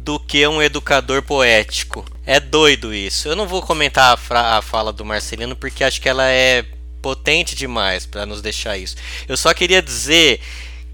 do 0.08 0.18
que 0.18 0.46
um 0.46 0.62
educador 0.62 1.20
poético. 1.22 2.02
É 2.24 2.40
doido 2.40 2.94
isso. 2.94 3.28
Eu 3.28 3.36
não 3.36 3.46
vou 3.46 3.60
comentar 3.60 4.18
a, 4.30 4.56
a 4.56 4.62
fala 4.62 4.90
do 4.90 5.04
Marcelino 5.04 5.54
porque 5.54 5.84
acho 5.84 6.00
que 6.00 6.08
ela 6.08 6.24
é 6.30 6.64
potente 7.02 7.54
demais 7.54 8.06
para 8.06 8.24
nos 8.24 8.40
deixar 8.40 8.78
isso. 8.78 8.96
Eu 9.28 9.36
só 9.36 9.52
queria 9.52 9.82
dizer 9.82 10.40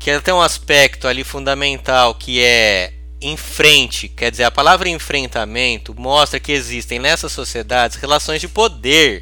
que 0.00 0.10
ela 0.10 0.20
tem 0.20 0.34
um 0.34 0.40
aspecto 0.40 1.06
ali 1.06 1.22
fundamental 1.22 2.16
que 2.16 2.42
é 2.42 2.92
em 3.22 3.36
frente, 3.36 4.08
quer 4.08 4.32
dizer, 4.32 4.44
a 4.44 4.50
palavra 4.50 4.88
enfrentamento 4.88 5.94
mostra 5.96 6.40
que 6.40 6.50
existem 6.50 6.98
nessas 6.98 7.30
sociedades 7.30 7.96
relações 7.98 8.40
de 8.40 8.48
poder 8.48 9.20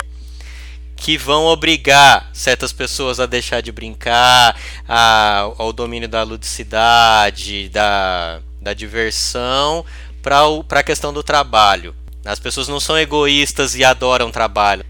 que 0.96 1.18
vão 1.18 1.44
obrigar 1.44 2.30
certas 2.32 2.72
pessoas 2.72 3.20
a 3.20 3.26
deixar 3.26 3.60
de 3.60 3.70
brincar, 3.70 4.58
a, 4.88 5.48
ao 5.58 5.70
domínio 5.70 6.08
da 6.08 6.22
ludicidade, 6.22 7.68
da 7.68 8.40
da 8.62 8.72
diversão 8.72 9.84
para 10.22 10.80
a 10.80 10.82
questão 10.82 11.12
do 11.12 11.22
trabalho. 11.22 11.94
As 12.24 12.38
pessoas 12.38 12.68
não 12.68 12.78
são 12.78 12.96
egoístas 12.96 13.74
e 13.74 13.82
adoram 13.84 14.30
trabalho. 14.30 14.84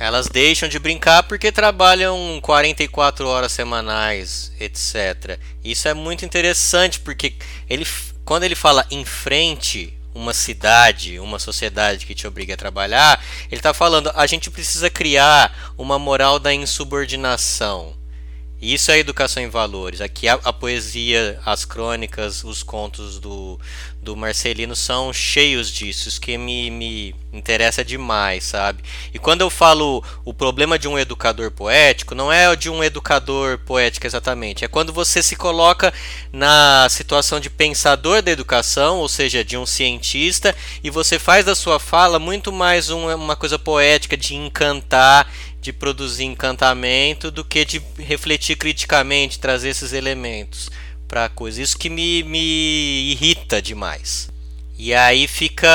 Elas 0.00 0.28
deixam 0.28 0.68
de 0.68 0.78
brincar 0.78 1.24
porque 1.24 1.52
trabalham 1.52 2.38
44 2.42 3.28
horas 3.28 3.52
semanais, 3.52 4.52
etc. 4.58 5.38
Isso 5.62 5.88
é 5.88 5.92
muito 5.92 6.24
interessante 6.24 7.00
porque 7.00 7.34
ele, 7.68 7.86
quando 8.24 8.44
ele 8.44 8.54
fala 8.54 8.86
em 8.90 9.04
frente 9.04 9.92
uma 10.14 10.32
cidade, 10.32 11.18
uma 11.20 11.38
sociedade 11.38 12.06
que 12.06 12.14
te 12.14 12.26
obriga 12.26 12.54
a 12.54 12.56
trabalhar, 12.56 13.22
ele 13.50 13.58
está 13.58 13.74
falando 13.74 14.10
a 14.14 14.26
gente 14.26 14.50
precisa 14.50 14.88
criar 14.88 15.72
uma 15.76 15.98
moral 15.98 16.38
da 16.38 16.54
insubordinação. 16.54 17.97
E 18.60 18.74
isso 18.74 18.90
é 18.90 18.98
educação 18.98 19.40
em 19.40 19.48
valores. 19.48 20.00
Aqui 20.00 20.26
a, 20.26 20.34
a, 20.44 20.52
poesia, 20.52 21.38
as 21.46 21.64
crônicas, 21.64 22.42
os 22.42 22.60
contos 22.64 23.20
do, 23.20 23.58
do 24.02 24.16
Marcelino 24.16 24.74
são 24.74 25.12
cheios 25.12 25.70
disso. 25.72 26.08
Isso 26.08 26.20
que 26.20 26.36
me, 26.36 26.68
me 26.68 27.14
interessa 27.32 27.84
demais, 27.84 28.42
sabe? 28.44 28.82
E 29.14 29.18
quando 29.18 29.42
eu 29.42 29.50
falo 29.50 30.02
o 30.24 30.34
problema 30.34 30.76
de 30.76 30.88
um 30.88 30.98
educador 30.98 31.52
poético, 31.52 32.16
não 32.16 32.32
é 32.32 32.50
o 32.50 32.56
de 32.56 32.68
um 32.68 32.82
educador 32.82 33.58
poético 33.58 34.08
exatamente. 34.08 34.64
É 34.64 34.68
quando 34.68 34.92
você 34.92 35.22
se 35.22 35.36
coloca 35.36 35.94
na 36.32 36.88
situação 36.90 37.38
de 37.38 37.48
pensador 37.48 38.20
da 38.22 38.32
educação, 38.32 38.98
ou 38.98 39.08
seja, 39.08 39.44
de 39.44 39.56
um 39.56 39.64
cientista, 39.66 40.52
e 40.82 40.90
você 40.90 41.16
faz 41.16 41.44
da 41.44 41.54
sua 41.54 41.78
fala 41.78 42.18
muito 42.18 42.50
mais 42.50 42.90
uma, 42.90 43.14
uma 43.14 43.36
coisa 43.36 43.56
poética 43.56 44.16
de 44.16 44.34
encantar 44.34 45.30
de 45.60 45.72
produzir 45.72 46.24
encantamento 46.24 47.30
do 47.30 47.44
que 47.44 47.64
de 47.64 47.82
refletir 47.98 48.56
criticamente, 48.56 49.38
trazer 49.38 49.70
esses 49.70 49.92
elementos 49.92 50.70
para 51.06 51.24
a 51.24 51.28
coisa. 51.28 51.60
Isso 51.62 51.78
que 51.78 51.90
me, 51.90 52.22
me 52.22 52.38
irrita 53.10 53.60
demais. 53.60 54.28
E 54.80 54.94
aí 54.94 55.26
fica 55.26 55.66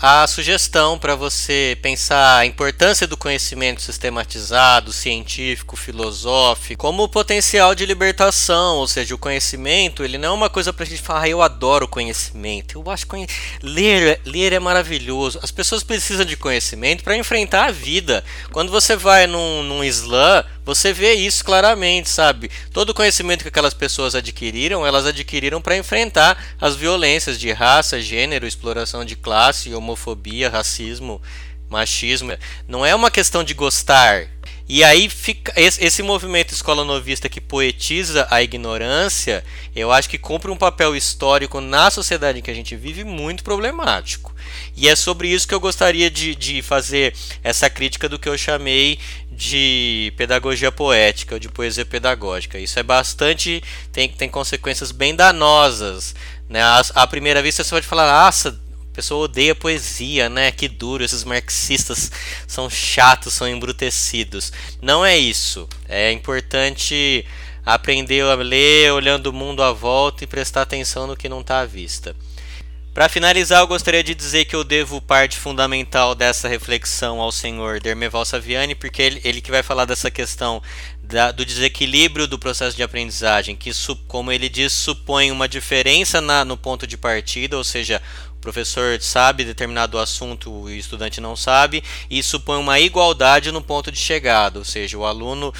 a 0.00 0.26
sugestão 0.26 0.98
para 0.98 1.14
você 1.14 1.76
pensar 1.82 2.38
a 2.38 2.46
importância 2.46 3.06
do 3.06 3.14
conhecimento 3.14 3.82
sistematizado, 3.82 4.94
científico, 4.94 5.76
filosófico, 5.76 6.80
como 6.86 7.06
potencial 7.06 7.74
de 7.74 7.84
libertação, 7.84 8.76
ou 8.76 8.88
seja, 8.88 9.14
o 9.14 9.18
conhecimento, 9.18 10.02
ele 10.02 10.16
não 10.16 10.30
é 10.30 10.32
uma 10.32 10.48
coisa 10.48 10.72
para 10.72 10.84
a 10.84 10.86
gente 10.86 11.02
falar, 11.02 11.24
ah, 11.24 11.28
eu 11.28 11.42
adoro 11.42 11.86
conhecimento. 11.86 12.78
Eu 12.82 12.90
acho 12.90 13.06
que 13.06 13.26
ler, 13.62 14.18
ler 14.24 14.54
é 14.54 14.58
maravilhoso. 14.58 15.38
As 15.42 15.50
pessoas 15.50 15.82
precisam 15.84 16.24
de 16.24 16.34
conhecimento 16.38 17.04
para 17.04 17.16
enfrentar 17.18 17.66
a 17.66 17.70
vida. 17.70 18.24
Quando 18.52 18.70
você 18.72 18.96
vai 18.96 19.26
num, 19.26 19.62
num 19.62 19.84
slam, 19.84 20.42
você 20.64 20.94
vê 20.94 21.12
isso 21.14 21.44
claramente, 21.44 22.08
sabe? 22.08 22.50
Todo 22.72 22.90
o 22.90 22.94
conhecimento 22.94 23.42
que 23.42 23.48
aquelas 23.48 23.74
pessoas 23.74 24.14
adquiriram, 24.14 24.86
elas 24.86 25.04
adquiriram 25.04 25.60
para 25.60 25.76
enfrentar 25.76 26.42
as 26.60 26.74
violências 26.74 27.38
de 27.38 27.50
raça, 27.52 28.00
gênero, 28.00 28.29
gênero, 28.30 28.46
exploração 28.46 29.04
de 29.04 29.16
classe, 29.16 29.74
homofobia, 29.74 30.48
racismo, 30.48 31.20
machismo. 31.68 32.32
Não 32.68 32.86
é 32.86 32.94
uma 32.94 33.10
questão 33.10 33.42
de 33.42 33.54
gostar. 33.54 34.28
E 34.68 34.84
aí 34.84 35.10
fica 35.10 35.52
esse 35.60 36.00
movimento 36.00 36.52
escola 36.54 36.84
novista 36.84 37.28
que 37.28 37.40
poetiza 37.40 38.28
a 38.30 38.40
ignorância, 38.40 39.42
eu 39.74 39.90
acho 39.90 40.08
que 40.08 40.16
cumpre 40.16 40.48
um 40.48 40.56
papel 40.56 40.94
histórico 40.94 41.60
na 41.60 41.90
sociedade 41.90 42.38
em 42.38 42.42
que 42.42 42.52
a 42.52 42.54
gente 42.54 42.76
vive 42.76 43.02
muito 43.02 43.42
problemático. 43.42 44.32
E 44.76 44.86
é 44.88 44.94
sobre 44.94 45.26
isso 45.26 45.48
que 45.48 45.54
eu 45.54 45.58
gostaria 45.58 46.08
de, 46.08 46.36
de 46.36 46.62
fazer 46.62 47.12
essa 47.42 47.68
crítica 47.68 48.08
do 48.08 48.16
que 48.16 48.28
eu 48.28 48.38
chamei 48.38 48.96
de 49.32 50.12
pedagogia 50.16 50.70
poética 50.70 51.34
ou 51.34 51.40
de 51.40 51.48
poesia 51.48 51.84
pedagógica. 51.84 52.56
Isso 52.60 52.78
é 52.78 52.82
bastante 52.84 53.60
tem 53.92 54.08
tem 54.08 54.28
consequências 54.28 54.92
bem 54.92 55.16
danosas 55.16 56.14
né? 56.50 56.60
À, 56.60 56.82
à 56.96 57.06
primeira 57.06 57.40
vista 57.40 57.62
você 57.62 57.70
pode 57.70 57.86
falar, 57.86 58.24
nossa, 58.24 58.50
a 58.90 58.94
pessoa 58.94 59.24
odeia 59.24 59.54
poesia, 59.54 60.28
né? 60.28 60.50
Que 60.50 60.66
duro, 60.66 61.04
esses 61.04 61.22
marxistas 61.22 62.10
são 62.46 62.68
chatos, 62.68 63.32
são 63.34 63.48
embrutecidos. 63.48 64.52
Não 64.82 65.06
é 65.06 65.16
isso. 65.16 65.68
É 65.88 66.10
importante 66.10 67.24
aprender 67.64 68.24
a 68.24 68.34
ler 68.34 68.92
olhando 68.92 69.28
o 69.28 69.32
mundo 69.32 69.62
à 69.62 69.72
volta 69.72 70.24
e 70.24 70.26
prestar 70.26 70.62
atenção 70.62 71.06
no 71.06 71.16
que 71.16 71.28
não 71.28 71.40
está 71.40 71.60
à 71.60 71.64
vista. 71.66 72.16
Para 72.92 73.08
finalizar, 73.08 73.60
eu 73.62 73.68
gostaria 73.68 74.02
de 74.02 74.16
dizer 74.16 74.46
que 74.46 74.56
eu 74.56 74.64
devo 74.64 75.00
parte 75.00 75.36
fundamental 75.36 76.12
dessa 76.12 76.48
reflexão 76.48 77.20
ao 77.20 77.30
senhor 77.30 77.78
Dermeval 77.78 78.24
Saviani, 78.24 78.74
porque 78.74 79.00
ele, 79.00 79.20
ele 79.22 79.40
que 79.40 79.52
vai 79.52 79.62
falar 79.62 79.84
dessa 79.84 80.10
questão 80.10 80.60
da, 81.10 81.32
do 81.32 81.44
desequilíbrio 81.44 82.26
do 82.26 82.38
processo 82.38 82.76
de 82.76 82.82
aprendizagem, 82.82 83.56
que, 83.56 83.70
como 84.06 84.30
ele 84.32 84.48
diz, 84.48 84.72
supõe 84.72 85.30
uma 85.30 85.48
diferença 85.48 86.20
na, 86.20 86.44
no 86.44 86.56
ponto 86.56 86.86
de 86.86 86.96
partida, 86.96 87.56
ou 87.56 87.64
seja, 87.64 88.00
o 88.34 88.38
professor 88.40 89.00
sabe 89.02 89.44
determinado 89.44 89.98
assunto 89.98 90.68
e 90.70 90.74
o 90.74 90.76
estudante 90.76 91.20
não 91.20 91.34
sabe, 91.36 91.82
e 92.08 92.22
supõe 92.22 92.58
uma 92.58 92.78
igualdade 92.80 93.50
no 93.50 93.60
ponto 93.60 93.90
de 93.90 93.98
chegada, 93.98 94.58
ou 94.60 94.64
seja, 94.64 94.96
o 94.96 95.04
aluno 95.04 95.52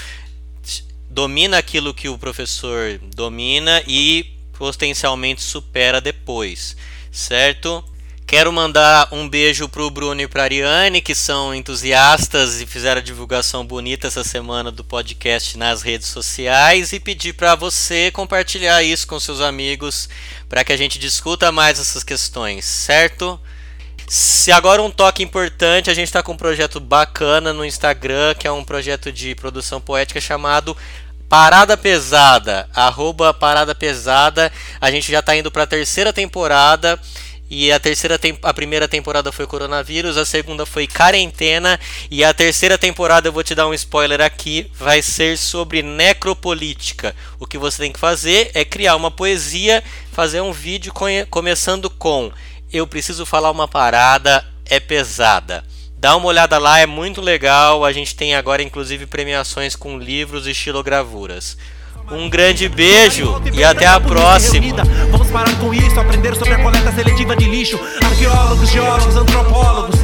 domina 1.10 1.58
aquilo 1.58 1.92
que 1.92 2.08
o 2.08 2.16
professor 2.16 2.98
domina 3.16 3.82
e 3.86 4.38
potencialmente 4.52 5.42
supera 5.42 6.00
depois, 6.00 6.76
certo? 7.10 7.84
Quero 8.30 8.52
mandar 8.52 9.08
um 9.10 9.28
beijo 9.28 9.68
pro 9.68 9.90
Bruno 9.90 10.20
e 10.20 10.28
pra 10.28 10.44
Ariane, 10.44 11.00
que 11.00 11.16
são 11.16 11.52
entusiastas 11.52 12.60
e 12.60 12.64
fizeram 12.64 13.00
a 13.00 13.04
divulgação 13.04 13.66
bonita 13.66 14.06
essa 14.06 14.22
semana 14.22 14.70
do 14.70 14.84
podcast 14.84 15.58
nas 15.58 15.82
redes 15.82 16.06
sociais 16.06 16.92
e 16.92 17.00
pedir 17.00 17.32
para 17.32 17.56
você 17.56 18.08
compartilhar 18.12 18.84
isso 18.84 19.04
com 19.04 19.18
seus 19.18 19.40
amigos 19.40 20.08
para 20.48 20.62
que 20.62 20.72
a 20.72 20.76
gente 20.76 20.96
discuta 20.96 21.50
mais 21.50 21.80
essas 21.80 22.04
questões, 22.04 22.64
certo? 22.66 23.40
Se 24.06 24.52
agora 24.52 24.80
um 24.80 24.92
toque 24.92 25.24
importante, 25.24 25.90
a 25.90 25.94
gente 25.94 26.06
está 26.06 26.22
com 26.22 26.30
um 26.30 26.36
projeto 26.36 26.78
bacana 26.78 27.52
no 27.52 27.64
Instagram, 27.64 28.34
que 28.38 28.46
é 28.46 28.52
um 28.52 28.62
projeto 28.62 29.10
de 29.10 29.34
produção 29.34 29.80
poética 29.80 30.20
chamado 30.20 30.76
Parada 31.28 31.76
Pesada, 31.76 32.68
arroba 32.72 33.34
Parada 33.34 33.74
Pesada. 33.74 34.52
A 34.80 34.88
gente 34.92 35.10
já 35.10 35.18
está 35.18 35.34
indo 35.36 35.50
para 35.50 35.64
a 35.64 35.66
terceira 35.66 36.12
temporada 36.12 36.96
e 37.50 37.72
a 37.72 37.80
terceira 37.80 38.16
a 38.44 38.54
primeira 38.54 38.86
temporada 38.86 39.32
foi 39.32 39.44
coronavírus, 39.44 40.16
a 40.16 40.24
segunda 40.24 40.64
foi 40.64 40.86
quarentena 40.86 41.80
e 42.08 42.22
a 42.22 42.32
terceira 42.32 42.78
temporada 42.78 43.26
eu 43.26 43.32
vou 43.32 43.42
te 43.42 43.56
dar 43.56 43.66
um 43.66 43.74
spoiler 43.74 44.20
aqui, 44.20 44.70
vai 44.72 45.02
ser 45.02 45.36
sobre 45.36 45.82
necropolítica. 45.82 47.12
O 47.40 47.48
que 47.48 47.58
você 47.58 47.82
tem 47.82 47.92
que 47.92 47.98
fazer 47.98 48.52
é 48.54 48.64
criar 48.64 48.94
uma 48.94 49.10
poesia, 49.10 49.82
fazer 50.12 50.40
um 50.40 50.52
vídeo 50.52 50.92
começando 51.28 51.90
com 51.90 52.30
eu 52.72 52.86
preciso 52.86 53.26
falar 53.26 53.50
uma 53.50 53.66
parada, 53.66 54.46
é 54.66 54.78
pesada. 54.78 55.64
Dá 55.98 56.14
uma 56.14 56.26
olhada 56.28 56.56
lá, 56.56 56.78
é 56.78 56.86
muito 56.86 57.20
legal. 57.20 57.84
A 57.84 57.92
gente 57.92 58.14
tem 58.14 58.32
agora 58.36 58.62
inclusive 58.62 59.06
premiações 59.06 59.74
com 59.74 59.98
livros 59.98 60.46
e 60.46 60.52
estilogravuras. 60.52 61.56
Um 62.10 62.28
grande 62.28 62.68
beijo 62.68 63.40
e 63.52 63.62
até 63.62 63.86
a 63.86 64.00
próxima. 64.00 64.82
Vamos 65.12 65.30
parar 65.30 65.54
com 65.60 65.72
isso, 65.72 65.98
aprender 66.00 66.34
sobre 66.34 66.54
a 66.54 66.58
coleta 66.60 66.90
seletiva 66.92 67.36
de 67.36 67.44
lixo. 67.48 67.78
Arqueólogos, 68.02 68.68
geólogos, 68.68 69.16
antropólogos. 69.16 70.00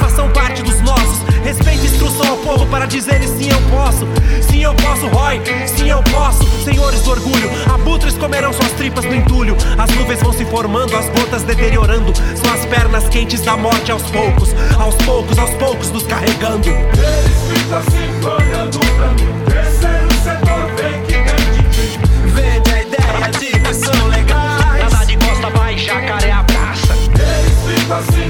Façam 0.00 0.28
parte 0.30 0.62
dos 0.64 0.80
nossos. 0.80 1.22
Respeito 1.44 1.84
e 1.84 1.86
instrução 1.86 2.28
ao 2.28 2.36
povo 2.38 2.66
para 2.66 2.86
dizer 2.86 3.22
sim 3.22 3.48
eu 3.50 3.60
posso. 3.70 4.04
Sim 4.50 4.64
eu 4.64 4.74
posso, 4.74 5.06
Roy. 5.08 5.40
Sim 5.68 5.90
eu 5.90 6.02
posso. 6.02 6.42
Senhores 6.64 7.00
do 7.02 7.10
orgulho, 7.12 7.50
abutres 7.72 8.14
comerão 8.16 8.52
suas 8.52 8.72
tripas 8.72 9.04
no 9.04 9.14
entulho. 9.14 9.56
As 9.78 9.90
nuvens 9.94 10.20
vão 10.20 10.32
se 10.32 10.44
formando, 10.46 10.96
as 10.96 11.08
gotas 11.08 11.44
deteriorando. 11.44 12.12
São 12.34 12.52
as 12.52 12.66
pernas 12.66 13.08
quentes 13.08 13.40
da 13.42 13.56
morte 13.56 13.92
aos 13.92 14.02
poucos. 14.10 14.48
Aos 14.76 14.96
poucos, 14.96 15.38
aos 15.38 15.50
poucos 15.54 15.88
nos 15.92 16.02
carregando. 16.02 16.68
Eles 16.68 17.60
ficam 17.60 17.78
assim 17.78 18.26
olhando 18.26 18.78
pra 18.80 19.06
mim. 19.12 19.41
Fantasia 27.94 28.21